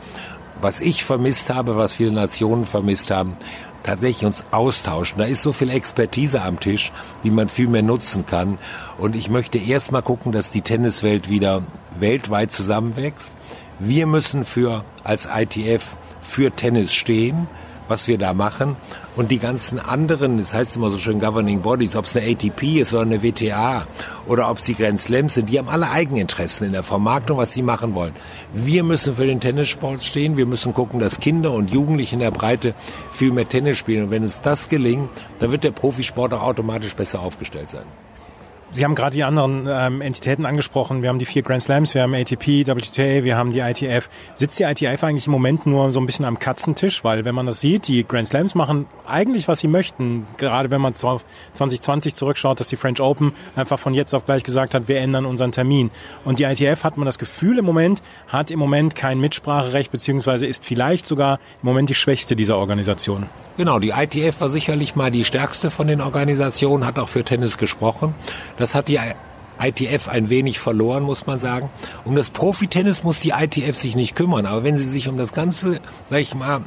was 0.59 0.81
ich 0.81 1.03
vermisst 1.03 1.53
habe, 1.53 1.77
was 1.77 1.93
viele 1.93 2.11
Nationen 2.11 2.65
vermisst 2.65 3.11
haben, 3.11 3.37
tatsächlich 3.83 4.25
uns 4.25 4.43
austauschen. 4.51 5.19
Da 5.19 5.25
ist 5.25 5.41
so 5.41 5.53
viel 5.53 5.69
Expertise 5.69 6.41
am 6.41 6.59
Tisch, 6.59 6.91
die 7.23 7.31
man 7.31 7.49
viel 7.49 7.67
mehr 7.67 7.83
nutzen 7.83 8.25
kann. 8.25 8.57
Und 8.97 9.15
ich 9.15 9.29
möchte 9.29 9.57
erst 9.57 9.91
mal 9.91 10.01
gucken, 10.01 10.31
dass 10.31 10.49
die 10.49 10.61
Tenniswelt 10.61 11.29
wieder 11.29 11.61
weltweit 11.99 12.51
zusammenwächst. 12.51 13.35
Wir 13.79 14.07
müssen 14.07 14.43
für, 14.43 14.83
als 15.03 15.29
ITF 15.33 15.97
für 16.21 16.51
Tennis 16.51 16.93
stehen 16.93 17.47
was 17.87 18.07
wir 18.07 18.17
da 18.17 18.33
machen. 18.33 18.75
Und 19.15 19.31
die 19.31 19.39
ganzen 19.39 19.79
anderen, 19.79 20.37
das 20.37 20.53
heißt 20.53 20.75
immer 20.75 20.91
so 20.91 20.97
schön 20.97 21.19
Governing 21.19 21.61
Bodies, 21.61 21.95
ob 21.95 22.05
es 22.05 22.15
eine 22.15 22.31
ATP 22.31 22.81
ist 22.81 22.93
oder 22.93 23.03
eine 23.03 23.23
WTA 23.23 23.85
oder 24.27 24.49
ob 24.49 24.57
es 24.57 24.65
die 24.65 24.75
Grand 24.75 24.99
Slams 24.99 25.35
sind, 25.35 25.49
die 25.49 25.57
haben 25.57 25.69
alle 25.69 25.89
Eigeninteressen 25.89 26.67
in 26.67 26.73
der 26.73 26.83
Vermarktung, 26.83 27.37
was 27.37 27.53
sie 27.53 27.61
machen 27.61 27.95
wollen. 27.95 28.13
Wir 28.53 28.83
müssen 28.83 29.15
für 29.15 29.25
den 29.25 29.39
Tennissport 29.39 30.03
stehen. 30.03 30.37
Wir 30.37 30.45
müssen 30.45 30.73
gucken, 30.73 30.99
dass 30.99 31.19
Kinder 31.19 31.51
und 31.51 31.71
Jugendliche 31.71 32.15
in 32.15 32.21
der 32.21 32.31
Breite 32.31 32.73
viel 33.11 33.31
mehr 33.31 33.47
Tennis 33.47 33.77
spielen. 33.77 34.05
Und 34.05 34.11
wenn 34.11 34.23
es 34.23 34.41
das 34.41 34.69
gelingt, 34.69 35.09
dann 35.39 35.51
wird 35.51 35.63
der 35.63 35.71
Profisport 35.71 36.33
auch 36.33 36.43
automatisch 36.43 36.95
besser 36.95 37.21
aufgestellt 37.21 37.69
sein. 37.69 38.04
Sie 38.75 38.83
haben 38.83 38.93
gerade 38.93 39.15
die 39.15 39.23
anderen 39.23 39.69
ähm, 39.71 40.01
Entitäten 40.01 40.45
angesprochen. 40.45 41.01
Wir 41.01 41.07
haben 41.07 41.17
die 41.17 41.23
vier 41.23 41.43
Grand 41.43 41.63
Slams, 41.63 41.95
wir 41.95 42.01
haben 42.01 42.13
ATP, 42.13 42.67
WTA, 42.67 43.23
wir 43.23 43.37
haben 43.37 43.53
die 43.53 43.59
ITF. 43.59 44.09
Sitzt 44.35 44.59
die 44.59 44.63
ITF 44.63 45.01
eigentlich 45.01 45.27
im 45.27 45.31
Moment 45.31 45.65
nur 45.65 45.93
so 45.93 45.99
ein 46.01 46.05
bisschen 46.05 46.25
am 46.25 46.39
Katzentisch? 46.39 47.05
Weil 47.05 47.23
wenn 47.23 47.33
man 47.33 47.45
das 47.45 47.61
sieht, 47.61 47.87
die 47.87 48.05
Grand 48.05 48.27
Slams 48.27 48.53
machen 48.53 48.85
eigentlich, 49.07 49.47
was 49.47 49.59
sie 49.59 49.69
möchten. 49.69 50.27
Gerade 50.35 50.71
wenn 50.71 50.81
man 50.81 50.93
2020 50.93 52.15
zurückschaut, 52.15 52.59
dass 52.59 52.67
die 52.67 52.75
French 52.75 52.99
Open 52.99 53.31
einfach 53.55 53.79
von 53.79 53.93
jetzt 53.93 54.13
auf 54.13 54.25
gleich 54.25 54.43
gesagt 54.43 54.73
hat, 54.73 54.89
wir 54.89 54.99
ändern 54.99 55.25
unseren 55.25 55.53
Termin. 55.53 55.89
Und 56.25 56.39
die 56.39 56.43
ITF 56.43 56.83
hat 56.83 56.97
man 56.97 57.05
das 57.05 57.17
Gefühl 57.17 57.59
im 57.59 57.65
Moment, 57.65 58.01
hat 58.27 58.51
im 58.51 58.59
Moment 58.59 58.93
kein 58.93 59.21
Mitspracherecht, 59.21 59.89
beziehungsweise 59.89 60.47
ist 60.47 60.65
vielleicht 60.65 61.05
sogar 61.05 61.39
im 61.61 61.67
Moment 61.67 61.89
die 61.89 61.95
schwächste 61.95 62.35
dieser 62.35 62.57
Organisation. 62.57 63.27
Genau, 63.57 63.79
die 63.79 63.91
ITF 63.91 64.41
war 64.41 64.49
sicherlich 64.49 64.97
mal 64.97 65.11
die 65.11 65.23
stärkste 65.23 65.71
von 65.71 65.87
den 65.87 66.01
Organisationen, 66.01 66.85
hat 66.85 66.99
auch 66.99 67.07
für 67.07 67.23
Tennis 67.23 67.57
gesprochen. 67.57 68.13
Das 68.57 68.64
hat 68.73 68.87
die 68.87 68.99
ITF 69.59 70.07
ein 70.07 70.29
wenig 70.29 70.59
verloren, 70.59 71.03
muss 71.03 71.27
man 71.27 71.39
sagen. 71.39 71.69
Um 72.03 72.15
das 72.15 72.29
Profitennis 72.29 73.03
muss 73.03 73.19
die 73.19 73.31
ITF 73.31 73.77
sich 73.77 73.95
nicht 73.95 74.15
kümmern, 74.15 74.45
aber 74.45 74.63
wenn 74.63 74.77
sie 74.77 74.83
sich 74.83 75.07
um 75.07 75.17
das 75.17 75.33
ganze, 75.33 75.79
sag 76.09 76.19
ich 76.19 76.33
mal, 76.33 76.61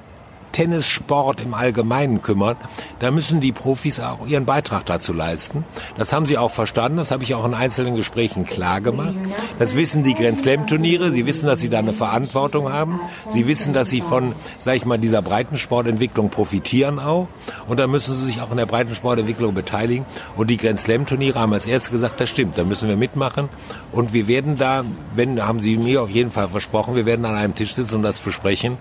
Tennissport 0.53 1.41
im 1.41 1.55
Allgemeinen 1.55 2.23
kümmert, 2.23 2.57
da 2.99 3.11
müssen 3.11 3.41
die 3.41 3.53
Profis 3.53 4.01
auch 4.01 4.27
ihren 4.27 4.45
Beitrag 4.45 4.87
dazu 4.87 5.13
leisten. 5.13 5.65
Das 5.97 6.13
haben 6.13 6.27
sie 6.27 6.39
auch 6.39 6.51
verstanden, 6.51 6.99
das 6.99 7.11
habe 7.11 7.25
ich 7.25 7.35
auch 7.35 7.45
in 7.45 7.55
einzelnen 7.55 7.95
Gesprächen 7.97 8.45
klar 8.45 8.81
gemacht. 8.81 9.15
Das 9.59 9.77
wissen 9.77 10.05
die 10.05 10.15
Grand 10.15 10.39
Slam 10.39 10.67
Turniere, 10.67 11.11
sie 11.11 11.27
wissen, 11.27 11.47
dass 11.47 11.61
sie 11.61 11.69
da 11.69 11.79
eine 11.79 11.93
Verantwortung 11.93 12.73
haben. 12.73 13.01
Sie 13.29 13.47
wissen, 13.47 13.73
dass 13.73 13.91
sie 13.91 14.01
von, 14.01 14.35
sag 14.59 14.77
ich 14.77 14.85
mal, 14.85 14.99
dieser 14.99 15.23
Breitensportentwicklung 15.23 16.31
profitieren 16.31 16.99
auch. 16.99 17.29
Und 17.69 17.79
da 17.81 17.87
müssen 17.87 18.17
sie 18.17 18.27
sich 18.27 18.41
auch 18.41 18.51
in 18.51 18.57
der 18.57 18.67
Breitensportentwicklung 18.67 19.55
beteiligen. 19.55 20.05
Und 20.37 20.51
die 20.51 20.57
Grand 20.57 20.79
Slam 20.79 21.07
Turniere 21.07 21.39
haben 21.39 21.53
als 21.53 21.67
erstes 21.67 21.91
gesagt, 21.91 22.21
das 22.21 22.31
stimmt, 22.31 22.59
da 22.59 22.65
müssen 22.65 22.89
wir 22.89 22.97
mitmachen. 22.97 23.49
Und 23.93 24.13
wir 24.13 24.29
werden 24.29 24.57
da, 24.57 24.85
wenn, 25.15 25.41
haben 25.45 25.61
sie 25.61 25.77
mir 25.77 26.03
auf 26.03 26.11
jeden 26.11 26.31
Fall 26.31 26.49
versprochen, 26.49 26.95
wir 26.95 27.07
werden 27.07 27.25
an 27.25 27.35
einem 27.35 27.55
Tisch 27.55 27.75
sitzen 27.75 27.97
und 27.97 28.03
das 28.03 28.21
besprechen 28.21 28.79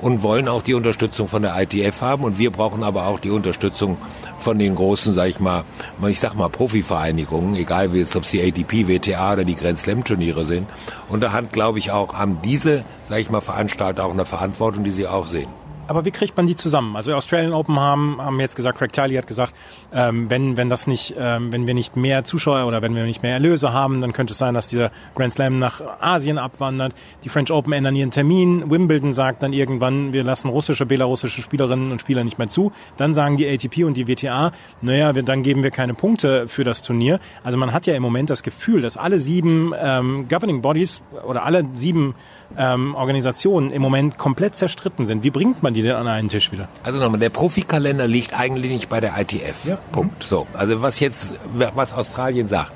und 0.00 0.22
wollen 0.22 0.48
auch 0.48 0.62
die 0.62 0.74
Unterstützung 0.74 1.28
von 1.28 1.42
der 1.42 1.60
ITF 1.60 2.00
haben 2.00 2.24
und 2.24 2.38
wir 2.38 2.50
brauchen 2.50 2.82
aber 2.82 3.06
auch 3.06 3.20
die 3.20 3.30
Unterstützung 3.30 3.98
von 4.38 4.58
den 4.58 4.74
großen, 4.74 5.12
sag 5.12 5.28
ich 5.28 5.40
mal, 5.40 5.64
ich 6.08 6.20
sag 6.20 6.34
mal 6.34 6.48
Profivereinigungen, 6.48 7.54
egal 7.54 7.92
wie 7.92 8.00
es, 8.00 8.16
ob 8.16 8.24
es 8.24 8.30
die 8.30 8.42
ATP, 8.42 8.88
WTA 8.88 9.34
oder 9.34 9.44
die 9.44 9.56
Grand 9.56 9.78
Slam 9.78 10.04
Turniere 10.04 10.44
sind. 10.44 10.66
Und 11.08 11.22
da 11.22 11.40
glaube 11.52 11.78
ich, 11.78 11.90
auch, 11.90 12.14
haben 12.14 12.38
diese, 12.42 12.84
sag 13.02 13.18
ich 13.20 13.30
mal, 13.30 13.40
Veranstalter 13.40 14.04
auch 14.04 14.12
eine 14.12 14.26
Verantwortung, 14.26 14.84
die 14.84 14.92
sie 14.92 15.06
auch 15.06 15.26
sehen. 15.26 15.59
Aber 15.90 16.04
wie 16.04 16.12
kriegt 16.12 16.36
man 16.36 16.46
die 16.46 16.54
zusammen? 16.54 16.94
Also 16.94 17.12
Australian 17.16 17.52
Open 17.52 17.80
haben, 17.80 18.22
haben 18.22 18.38
jetzt 18.38 18.54
gesagt, 18.54 18.78
Craig 18.78 18.92
Tiley 18.92 19.16
hat 19.16 19.26
gesagt, 19.26 19.56
ähm, 19.92 20.30
wenn, 20.30 20.56
wenn 20.56 20.68
das 20.68 20.86
nicht, 20.86 21.16
ähm, 21.18 21.52
wenn 21.52 21.66
wir 21.66 21.74
nicht 21.74 21.96
mehr 21.96 22.22
Zuschauer 22.22 22.68
oder 22.68 22.80
wenn 22.80 22.94
wir 22.94 23.02
nicht 23.02 23.24
mehr 23.24 23.32
Erlöse 23.32 23.72
haben, 23.72 24.00
dann 24.00 24.12
könnte 24.12 24.30
es 24.30 24.38
sein, 24.38 24.54
dass 24.54 24.68
dieser 24.68 24.92
Grand 25.16 25.32
Slam 25.32 25.58
nach 25.58 25.80
Asien 26.00 26.38
abwandert. 26.38 26.94
Die 27.24 27.28
French 27.28 27.50
Open 27.50 27.72
ändern 27.72 27.96
ihren 27.96 28.12
Termin. 28.12 28.70
Wimbledon 28.70 29.14
sagt 29.14 29.42
dann 29.42 29.52
irgendwann, 29.52 30.12
wir 30.12 30.22
lassen 30.22 30.48
russische, 30.48 30.86
belarussische 30.86 31.42
Spielerinnen 31.42 31.90
und 31.90 32.00
Spieler 32.00 32.22
nicht 32.22 32.38
mehr 32.38 32.46
zu. 32.46 32.70
Dann 32.96 33.12
sagen 33.12 33.36
die 33.36 33.48
ATP 33.48 33.82
und 33.82 33.96
die 33.96 34.06
WTA, 34.06 34.52
naja, 34.82 35.16
wir, 35.16 35.24
dann 35.24 35.42
geben 35.42 35.64
wir 35.64 35.72
keine 35.72 35.94
Punkte 35.94 36.46
für 36.46 36.62
das 36.62 36.82
Turnier. 36.82 37.18
Also 37.42 37.58
man 37.58 37.72
hat 37.72 37.86
ja 37.86 37.96
im 37.96 38.02
Moment 38.04 38.30
das 38.30 38.44
Gefühl, 38.44 38.82
dass 38.82 38.96
alle 38.96 39.18
sieben 39.18 39.72
ähm, 39.76 40.28
Governing 40.28 40.62
Bodies 40.62 41.02
oder 41.26 41.44
alle 41.44 41.66
sieben 41.72 42.14
ähm, 42.56 42.94
Organisationen 42.94 43.70
im 43.70 43.82
Moment 43.82 44.18
komplett 44.18 44.56
zerstritten 44.56 45.06
sind. 45.06 45.22
Wie 45.22 45.30
bringt 45.30 45.62
man 45.62 45.74
die 45.74 45.82
denn 45.82 45.96
an 45.96 46.08
einen 46.08 46.28
Tisch 46.28 46.52
wieder? 46.52 46.68
Also 46.82 46.98
nochmal, 46.98 47.20
der 47.20 47.30
Profikalender 47.30 48.06
liegt 48.06 48.38
eigentlich 48.38 48.72
nicht 48.72 48.88
bei 48.88 49.00
der 49.00 49.18
ITF. 49.18 49.64
Ja. 49.66 49.78
Punkt. 49.92 50.22
So, 50.22 50.46
also 50.54 50.82
was 50.82 51.00
jetzt, 51.00 51.34
was 51.54 51.92
Australien 51.92 52.48
sagt. 52.48 52.72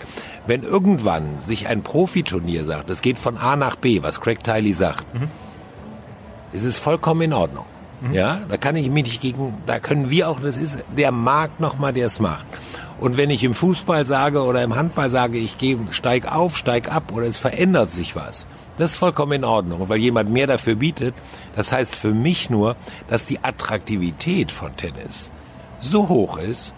Wenn 0.47 0.62
irgendwann 0.62 1.40
sich 1.40 1.69
ein 1.69 1.83
Profiturnier 1.83 2.64
sagt, 2.64 2.90
es 2.90 3.00
geht 3.00 3.19
von 3.19 3.38
A 3.38 3.57
nach 3.57 3.76
B, 3.76 4.02
was 4.02 4.21
Craig 4.21 4.45
Tiley 4.45 4.75
sagt, 4.75 5.12
mhm. 5.14 5.28
ist 6.52 6.64
es 6.64 6.78
vollkommen 6.78 7.23
in 7.23 7.33
Ordnung. 7.33 7.64
Mhm. 8.04 8.12
Ja, 8.12 8.40
da 8.49 8.56
kann 8.56 8.76
ich 8.76 8.90
mich 8.90 9.04
nicht 9.04 9.20
gegen, 9.20 9.54
da 9.66 9.78
können 9.78 10.11
wir 10.11 10.28
auch, 10.28 10.40
das 10.40 10.56
ist 10.56 10.84
der 10.96 11.11
Markt 11.11 11.61
nochmal, 11.61 11.92
der 11.92 12.06
es 12.06 12.20
macht. 12.20 12.46
Und 13.00 13.16
wenn 13.16 13.30
ich 13.30 13.42
im 13.42 13.54
Fußball 13.54 14.06
sage 14.06 14.42
oder 14.42 14.62
im 14.62 14.76
Handball 14.76 15.11
sage, 15.11 15.38
ich 15.38 15.58
gehe, 15.58 15.78
steig 15.90 16.30
auf, 16.30 16.56
steig 16.56 16.94
ab 16.94 17.12
oder 17.12 17.26
es 17.26 17.38
verändert 17.38 17.90
sich 17.90 18.14
was, 18.14 18.46
das 18.76 18.92
ist 18.92 18.96
vollkommen 18.96 19.32
in 19.32 19.44
Ordnung. 19.44 19.88
Weil 19.88 19.99
jemand 19.99 20.30
mehr 20.30 20.46
dafür 20.46 20.76
bietet, 20.76 21.14
das 21.56 21.73
heißt 21.73 21.96
für 21.96 22.12
mich 22.12 22.50
nur, 22.50 22.76
dass 23.08 23.25
die 23.25 23.42
Attraktivität 23.42 24.52
von 24.52 24.76
Tennis 24.76 25.32
so 25.80 26.08
hoch 26.08 26.38
ist, 26.38 26.73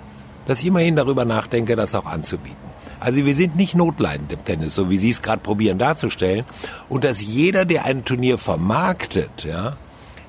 dass 0.47 0.61
ich 0.61 0.67
immerhin 0.67 0.97
darüber 0.97 1.25
nachdenke, 1.25 1.77
das 1.77 1.95
auch 1.95 2.07
anzubieten. 2.07 2.57
Also 2.99 3.25
wir 3.27 3.35
sind 3.35 3.57
nicht 3.57 3.75
notleidend 3.75 4.33
im 4.33 4.45
Tennis, 4.45 4.75
so 4.75 4.89
wie 4.89 4.97
Sie 4.99 5.11
es 5.11 5.21
gerade 5.21 5.43
probieren 5.43 5.79
darzustellen. 5.79 6.45
Und 6.89 7.05
dass 7.05 7.23
jeder, 7.23 7.65
der 7.65 7.85
ein 7.85 8.05
Turnier 8.05 8.39
vermarktet, 8.39 9.45
ja, 9.45 9.77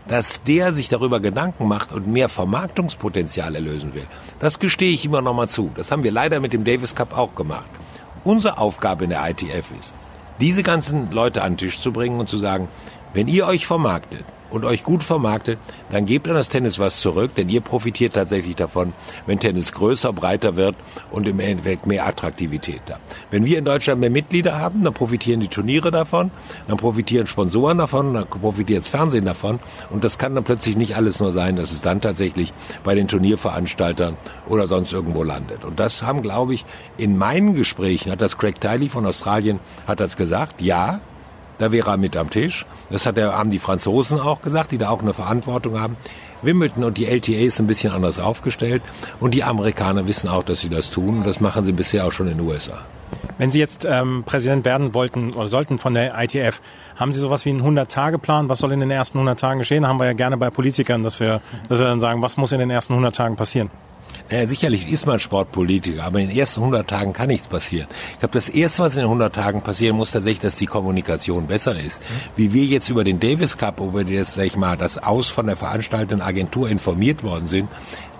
dass 0.07 0.43
der 0.43 0.73
sich 0.73 0.89
darüber 0.89 1.19
Gedanken 1.19 1.67
macht 1.67 1.91
und 1.91 2.07
mehr 2.07 2.29
Vermarktungspotenzial 2.29 3.55
erlösen 3.55 3.93
will. 3.93 4.05
Das 4.39 4.59
gestehe 4.59 4.91
ich 4.91 5.05
immer 5.05 5.21
noch 5.21 5.33
mal 5.33 5.47
zu. 5.47 5.71
Das 5.75 5.91
haben 5.91 6.03
wir 6.03 6.11
leider 6.11 6.39
mit 6.39 6.53
dem 6.53 6.63
Davis 6.63 6.95
Cup 6.95 7.17
auch 7.17 7.35
gemacht. 7.35 7.69
Unsere 8.23 8.57
Aufgabe 8.57 9.05
in 9.05 9.09
der 9.09 9.27
ITF 9.29 9.71
ist, 9.79 9.93
diese 10.39 10.63
ganzen 10.63 11.11
Leute 11.11 11.43
an 11.43 11.53
den 11.53 11.57
Tisch 11.57 11.79
zu 11.79 11.91
bringen 11.91 12.19
und 12.19 12.29
zu 12.29 12.37
sagen, 12.37 12.67
wenn 13.13 13.27
ihr 13.27 13.47
euch 13.47 13.65
vermarktet, 13.65 14.25
und 14.49 14.65
euch 14.65 14.83
gut 14.83 15.03
vermarktet, 15.03 15.59
dann 15.91 16.05
gebt 16.05 16.27
an 16.27 16.35
das 16.35 16.49
Tennis 16.49 16.79
was 16.79 17.01
zurück, 17.01 17.35
denn 17.35 17.49
ihr 17.49 17.61
profitiert 17.61 18.13
tatsächlich 18.13 18.55
davon, 18.55 18.93
wenn 19.25 19.39
Tennis 19.39 19.71
größer, 19.71 20.13
breiter 20.13 20.55
wird 20.55 20.75
und 21.11 21.27
im 21.27 21.39
Endeffekt 21.39 21.85
mehr 21.85 22.05
Attraktivität 22.07 22.81
da. 22.85 22.97
Wenn 23.31 23.45
wir 23.45 23.57
in 23.57 23.65
Deutschland 23.65 23.99
mehr 24.01 24.09
Mitglieder 24.09 24.59
haben, 24.59 24.83
dann 24.83 24.93
profitieren 24.93 25.39
die 25.39 25.47
Turniere 25.47 25.91
davon, 25.91 26.31
dann 26.67 26.77
profitieren 26.77 27.27
Sponsoren 27.27 27.77
davon, 27.77 28.13
dann 28.13 28.27
profitiert 28.27 28.79
das 28.79 28.87
Fernsehen 28.87 29.25
davon 29.25 29.59
und 29.89 30.03
das 30.03 30.17
kann 30.17 30.35
dann 30.35 30.43
plötzlich 30.43 30.77
nicht 30.77 30.95
alles 30.95 31.19
nur 31.19 31.31
sein, 31.31 31.55
dass 31.55 31.71
es 31.71 31.81
dann 31.81 32.01
tatsächlich 32.01 32.53
bei 32.83 32.95
den 32.95 33.07
Turnierveranstaltern 33.07 34.17
oder 34.47 34.67
sonst 34.67 34.93
irgendwo 34.93 35.23
landet. 35.23 35.65
Und 35.65 35.79
das 35.79 36.03
haben, 36.03 36.21
glaube 36.21 36.53
ich, 36.53 36.65
in 36.97 37.17
meinen 37.17 37.53
Gesprächen, 37.53 38.11
hat 38.11 38.21
das 38.21 38.37
Craig 38.37 38.59
Tiley 38.59 38.89
von 38.89 39.05
Australien, 39.05 39.59
hat 39.85 39.99
das 39.99 40.17
gesagt, 40.17 40.61
ja, 40.61 41.01
da 41.57 41.71
wäre 41.71 41.91
er 41.91 41.97
mit 41.97 42.15
am 42.15 42.29
Tisch. 42.29 42.65
Das 42.89 43.05
hat 43.05 43.17
er, 43.17 43.37
haben 43.37 43.49
die 43.49 43.59
Franzosen 43.59 44.19
auch 44.19 44.41
gesagt, 44.41 44.71
die 44.71 44.77
da 44.77 44.89
auch 44.89 45.01
eine 45.01 45.13
Verantwortung 45.13 45.79
haben. 45.79 45.97
Wimbledon 46.41 46.83
und 46.83 46.97
die 46.97 47.05
LTA 47.05 47.45
ist 47.45 47.59
ein 47.59 47.67
bisschen 47.67 47.91
anders 47.91 48.19
aufgestellt 48.19 48.83
und 49.19 49.33
die 49.33 49.43
Amerikaner 49.43 50.07
wissen 50.07 50.29
auch, 50.29 50.43
dass 50.43 50.61
sie 50.61 50.69
das 50.69 50.91
tun 50.91 51.19
und 51.19 51.27
das 51.27 51.41
machen 51.41 51.65
sie 51.65 51.71
bisher 51.71 52.05
auch 52.05 52.11
schon 52.11 52.27
in 52.27 52.37
den 52.37 52.47
USA. 52.47 52.79
Wenn 53.37 53.51
Sie 53.51 53.59
jetzt 53.59 53.85
ähm, 53.85 54.23
Präsident 54.25 54.65
werden 54.65 54.93
wollten 54.93 55.33
oder 55.33 55.47
sollten 55.47 55.77
von 55.77 55.93
der 55.93 56.19
ITF, 56.19 56.59
haben 56.95 57.13
Sie 57.13 57.19
sowas 57.19 57.45
wie 57.45 57.49
einen 57.49 57.61
100-Tage-Plan? 57.61 58.49
Was 58.49 58.59
soll 58.59 58.71
in 58.71 58.79
den 58.79 58.89
ersten 58.89 59.19
100 59.19 59.39
Tagen 59.39 59.59
geschehen? 59.59 59.87
Haben 59.87 59.99
wir 59.99 60.07
ja 60.07 60.13
gerne 60.13 60.37
bei 60.37 60.49
Politikern, 60.49 61.03
dass 61.03 61.19
wir, 61.19 61.41
dass 61.69 61.79
wir 61.79 61.85
dann 61.85 61.99
sagen, 61.99 62.21
was 62.21 62.37
muss 62.37 62.51
in 62.51 62.59
den 62.59 62.71
ersten 62.71 62.93
100 62.93 63.15
Tagen 63.15 63.35
passieren? 63.35 63.69
Naja, 64.29 64.47
sicherlich 64.47 64.91
ist 64.91 65.05
man 65.05 65.19
Sportpolitiker, 65.19 66.03
aber 66.03 66.19
in 66.19 66.29
den 66.29 66.37
ersten 66.37 66.61
100 66.61 66.89
Tagen 66.89 67.13
kann 67.13 67.27
nichts 67.27 67.47
passieren. 67.47 67.87
Ich 68.13 68.19
glaube, 68.19 68.33
das 68.33 68.49
Erste, 68.49 68.83
was 68.83 68.95
in 68.95 68.99
den 68.99 69.05
100 69.05 69.33
Tagen 69.33 69.61
passieren 69.61 69.95
muss, 69.95 70.11
tatsächlich, 70.11 70.39
dass 70.39 70.57
die 70.57 70.65
Kommunikation 70.65 71.47
besser 71.47 71.79
ist. 71.79 72.01
Wie 72.35 72.51
wir 72.53 72.65
jetzt 72.65 72.89
über 72.89 73.03
den 73.03 73.19
Davis 73.19 73.57
Cup, 73.57 73.79
über 73.79 74.03
das, 74.03 74.33
sag 74.33 74.45
ich 74.45 74.57
mal, 74.57 74.75
das 74.75 74.97
Aus 74.97 75.29
von 75.29 75.47
der 75.47 75.55
veranstaltenden 75.55 76.21
Agentur 76.21 76.69
informiert 76.69 77.23
worden 77.23 77.47
sind, 77.47 77.69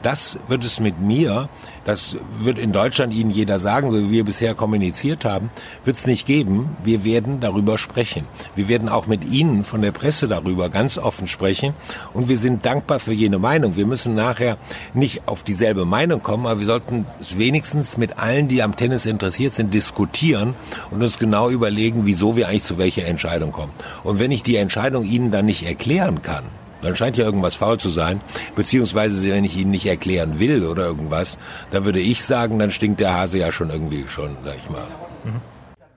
das 0.08 0.39
wird 0.48 0.63
es 0.63 0.80
mit 0.80 1.02
mir, 1.02 1.50
das 1.84 2.15
wird 2.39 2.58
in 2.58 2.72
Deutschland 2.72 3.13
Ihnen 3.13 3.30
jeder 3.30 3.60
sagen, 3.60 3.89
so 3.89 3.98
wie 3.98 4.10
wir 4.10 4.24
bisher 4.24 4.56
kommuniziert 4.56 5.26
haben, 5.26 5.50
wird 5.84 5.98
es 5.98 6.08
nicht 6.08 6.26
geben. 6.26 6.78
Wir 6.82 7.04
werden 7.04 7.41
darüber 7.41 7.78
sprechen. 7.78 8.26
Wir 8.56 8.70
werden 8.70 8.88
auch 8.88 9.08
mit 9.08 9.26
Ihnen 9.26 9.65
von 9.65 9.82
der 9.82 9.91
Presse 9.91 10.30
darüber 10.30 10.70
ganz 10.70 10.98
offen 10.98 11.28
sprechen. 11.28 11.74
Und 12.13 12.30
wir 12.30 12.38
sind 12.38 12.65
dankbar 12.65 13.02
für 13.02 13.12
jene 13.12 13.38
Meinung. 13.38 13.76
Wir 13.76 13.86
müssen 13.86 14.15
nachher 14.15 14.56
nicht 14.93 15.24
auf 15.28 15.43
dieselbe 15.43 15.84
Meinung 15.84 16.24
kommen, 16.24 16.46
aber 16.46 16.62
wir 16.62 16.67
sollten 16.67 17.06
wenigstens 17.36 17.98
mit 17.98 18.17
allen, 18.17 18.48
die 18.48 18.63
am 18.63 18.78
Tennis 18.78 19.06
interessiert 19.06 19.52
sind, 19.52 19.74
diskutieren 19.74 20.56
und 20.89 21.04
uns 21.04 21.20
genau 21.20 21.50
überlegen, 21.50 22.06
wieso 22.06 22.38
wir 22.38 22.48
eigentlich 22.48 22.63
zu 22.63 22.78
welcher 22.78 23.04
Entscheidung 23.04 23.52
kommen. 23.52 23.74
Und 24.06 24.20
wenn 24.20 24.32
ich 24.32 24.41
die 24.41 24.56
Entscheidung 24.56 25.04
Ihnen 25.04 25.32
dann 25.32 25.48
nicht 25.48 25.65
erklären 25.65 26.22
kann, 26.22 26.46
dann 26.82 26.96
scheint 26.96 27.18
ja 27.18 27.26
irgendwas 27.26 27.56
faul 27.56 27.78
zu 27.78 27.90
sein. 27.90 28.22
Beziehungsweise, 28.56 29.32
wenn 29.32 29.44
ich 29.44 29.58
Ihnen 29.58 29.72
nicht 29.72 29.86
erklären 29.86 30.40
will 30.40 30.66
oder 30.66 30.86
irgendwas, 30.86 31.38
dann 31.72 31.86
würde 31.86 32.00
ich 32.00 32.24
sagen, 32.24 32.60
dann 32.60 32.72
stinkt 32.72 33.00
der 33.00 33.13
Hase 33.13 33.40
ja 33.40 33.52
schon 33.52 33.70
irgendwie 33.70 34.06
schon, 34.08 34.38
sag 34.44 34.58
ich 34.58 34.70
mal. 34.70 34.88
Mhm. 35.24 35.42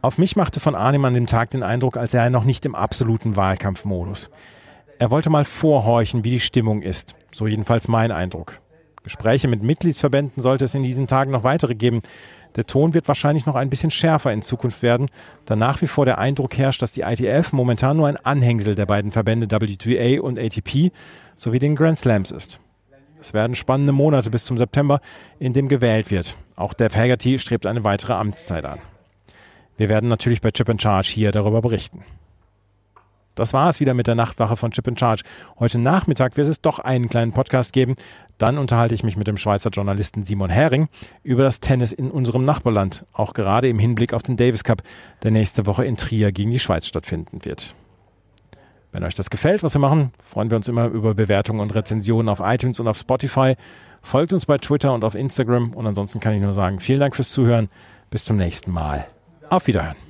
Auf 0.03 0.17
mich 0.17 0.35
machte 0.35 0.61
von 0.61 0.75
Arnim 0.75 1.05
an 1.05 1.13
dem 1.13 1.27
Tag 1.27 1.51
den 1.51 1.63
Eindruck, 1.63 1.99
als 1.99 2.13
sei 2.13 2.21
er 2.21 2.31
noch 2.31 2.45
nicht 2.45 2.65
im 2.65 2.75
absoluten 2.75 3.37
Wahlkampfmodus. 3.37 4.31
Er 4.99 5.11
wollte 5.11 5.29
mal 5.29 5.45
vorhorchen, 5.45 6.25
wie 6.25 6.31
die 6.31 6.41
Stimmung 6.41 6.83
ist. 6.83 7.17
So 7.33 7.47
jedenfalls 7.47 7.89
mein 7.89 8.11
Eindruck. 8.11 8.61
Gespräche 9.03 9.49
mit 9.49 9.63
Mitgliedsverbänden 9.63 10.43
sollte 10.43 10.65
es 10.65 10.75
in 10.75 10.83
diesen 10.83 11.07
Tagen 11.07 11.33
noch 11.33 11.45
weitere 11.45 11.75
geben. 11.75 12.03
Der 12.57 12.67
Ton 12.67 12.95
wird 12.95 13.09
wahrscheinlich 13.09 13.47
noch 13.47 13.55
ein 13.55 13.71
bisschen 13.71 13.91
schärfer 13.91 14.33
in 14.33 14.43
Zukunft 14.43 14.83
werden, 14.83 15.09
da 15.45 15.57
nach 15.57 15.83
wie 15.83 15.87
vor 15.87 16.05
der 16.05 16.19
Eindruck 16.19 16.57
herrscht, 16.59 16.83
dass 16.83 16.93
die 16.93 17.03
ITF 17.03 17.53
momentan 17.53 17.97
nur 17.97 18.09
ein 18.09 18.17
Anhängsel 18.17 18.75
der 18.75 18.87
beiden 18.87 19.13
Verbände 19.13 19.47
WTA 19.51 20.21
und 20.21 20.39
ATP 20.39 20.93
sowie 21.37 21.59
den 21.59 21.77
Grand 21.77 21.99
Slams 21.99 22.31
ist. 22.31 22.59
Es 23.21 23.35
werden 23.35 23.55
spannende 23.55 23.93
Monate 23.93 24.31
bis 24.31 24.45
zum 24.47 24.57
September, 24.57 25.01
in 25.39 25.53
dem 25.53 25.69
gewählt 25.69 26.11
wird. 26.11 26.37
Auch 26.57 26.73
Dave 26.73 26.97
Haggerty 26.97 27.39
strebt 27.39 27.67
eine 27.67 27.85
weitere 27.85 28.15
Amtszeit 28.15 28.65
an. 28.65 28.79
Wir 29.77 29.89
werden 29.89 30.09
natürlich 30.09 30.41
bei 30.41 30.51
Chip 30.51 30.69
and 30.69 30.83
Charge 30.83 31.09
hier 31.09 31.33
darüber 31.33 31.61
berichten. 31.61 32.03
Das 33.41 33.55
war 33.55 33.71
es 33.71 33.81
wieder 33.81 33.95
mit 33.95 34.07
der 34.07 34.15
Nachtwache 34.15 34.55
von 34.55 34.71
Chip 34.71 34.87
in 34.87 34.99
Charge. 34.99 35.23
Heute 35.59 35.79
Nachmittag 35.79 36.37
wird 36.37 36.47
es 36.47 36.61
doch 36.61 36.79
einen 36.79 37.09
kleinen 37.09 37.33
Podcast 37.33 37.73
geben. 37.73 37.95
Dann 38.37 38.59
unterhalte 38.59 38.95
ich 38.95 39.03
mich 39.03 39.17
mit 39.17 39.29
dem 39.29 39.39
Schweizer 39.39 39.71
Journalisten 39.71 40.25
Simon 40.25 40.51
Hering 40.51 40.89
über 41.23 41.43
das 41.43 41.61
Tennis 41.61 41.93
in 41.93 42.11
unserem 42.11 42.45
Nachbarland, 42.45 43.07
auch 43.15 43.33
gerade 43.33 43.71
im 43.71 43.79
Hinblick 43.79 44.13
auf 44.13 44.23
den 44.23 44.37
Davis 44.37 44.63
Cup, 44.63 44.83
der 45.23 45.31
nächste 45.31 45.65
Woche 45.65 45.87
in 45.87 45.97
Trier 45.97 46.33
gegen 46.33 46.51
die 46.51 46.59
Schweiz 46.59 46.87
stattfinden 46.87 47.43
wird. 47.47 47.75
Wenn 48.93 49.05
euch 49.05 49.15
das 49.15 49.31
gefällt, 49.31 49.63
was 49.63 49.75
wir 49.75 49.81
machen, 49.81 50.13
freuen 50.23 50.51
wir 50.51 50.59
uns 50.59 50.69
immer 50.69 50.89
über 50.89 51.15
Bewertungen 51.15 51.61
und 51.61 51.75
Rezensionen 51.75 52.29
auf 52.29 52.41
iTunes 52.45 52.79
und 52.79 52.89
auf 52.89 52.99
Spotify. 52.99 53.55
Folgt 54.03 54.35
uns 54.35 54.45
bei 54.45 54.59
Twitter 54.59 54.93
und 54.93 55.03
auf 55.03 55.15
Instagram. 55.15 55.73
Und 55.73 55.87
ansonsten 55.87 56.21
kann 56.21 56.35
ich 56.35 56.43
nur 56.43 56.53
sagen, 56.53 56.79
vielen 56.79 57.01
Dank 57.01 57.17
fürs 57.17 57.31
Zuhören. 57.31 57.71
Bis 58.11 58.27
zum 58.27 58.37
nächsten 58.37 58.71
Mal. 58.71 59.07
Auf 59.49 59.67
Wiederhören. 59.67 60.10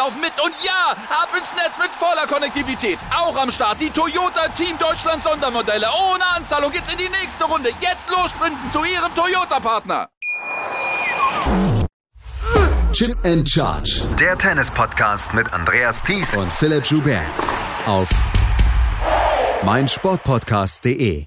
laufen 0.00 0.20
mit 0.20 0.32
und 0.42 0.54
ja, 0.64 0.96
ab 1.10 1.28
ins 1.36 1.52
Netz 1.52 1.76
mit 1.78 1.90
voller 1.90 2.26
Konnektivität. 2.26 2.98
Auch 3.14 3.36
am 3.36 3.50
Start 3.50 3.80
die 3.80 3.90
Toyota 3.90 4.48
Team 4.48 4.78
Deutschland 4.78 5.22
Sondermodelle. 5.22 5.86
Ohne 6.12 6.24
Anzahlung 6.36 6.70
geht's 6.72 6.90
in 6.90 6.96
die 6.96 7.10
nächste 7.20 7.44
Runde. 7.44 7.70
Jetzt 7.80 8.08
los 8.08 8.30
sprinten 8.30 8.66
zu 8.70 8.82
Ihrem 8.82 9.14
Toyota-Partner. 9.14 10.08
Chip 12.92 13.18
and 13.26 13.48
Charge. 13.48 14.02
Der 14.18 14.38
Tennis-Podcast 14.38 15.34
mit 15.34 15.52
Andreas 15.52 16.02
Thies 16.02 16.34
und 16.34 16.50
Philipp 16.50 16.86
Joubert. 16.86 17.20
Auf 17.86 18.08
meinsportpodcast.de. 19.64 21.26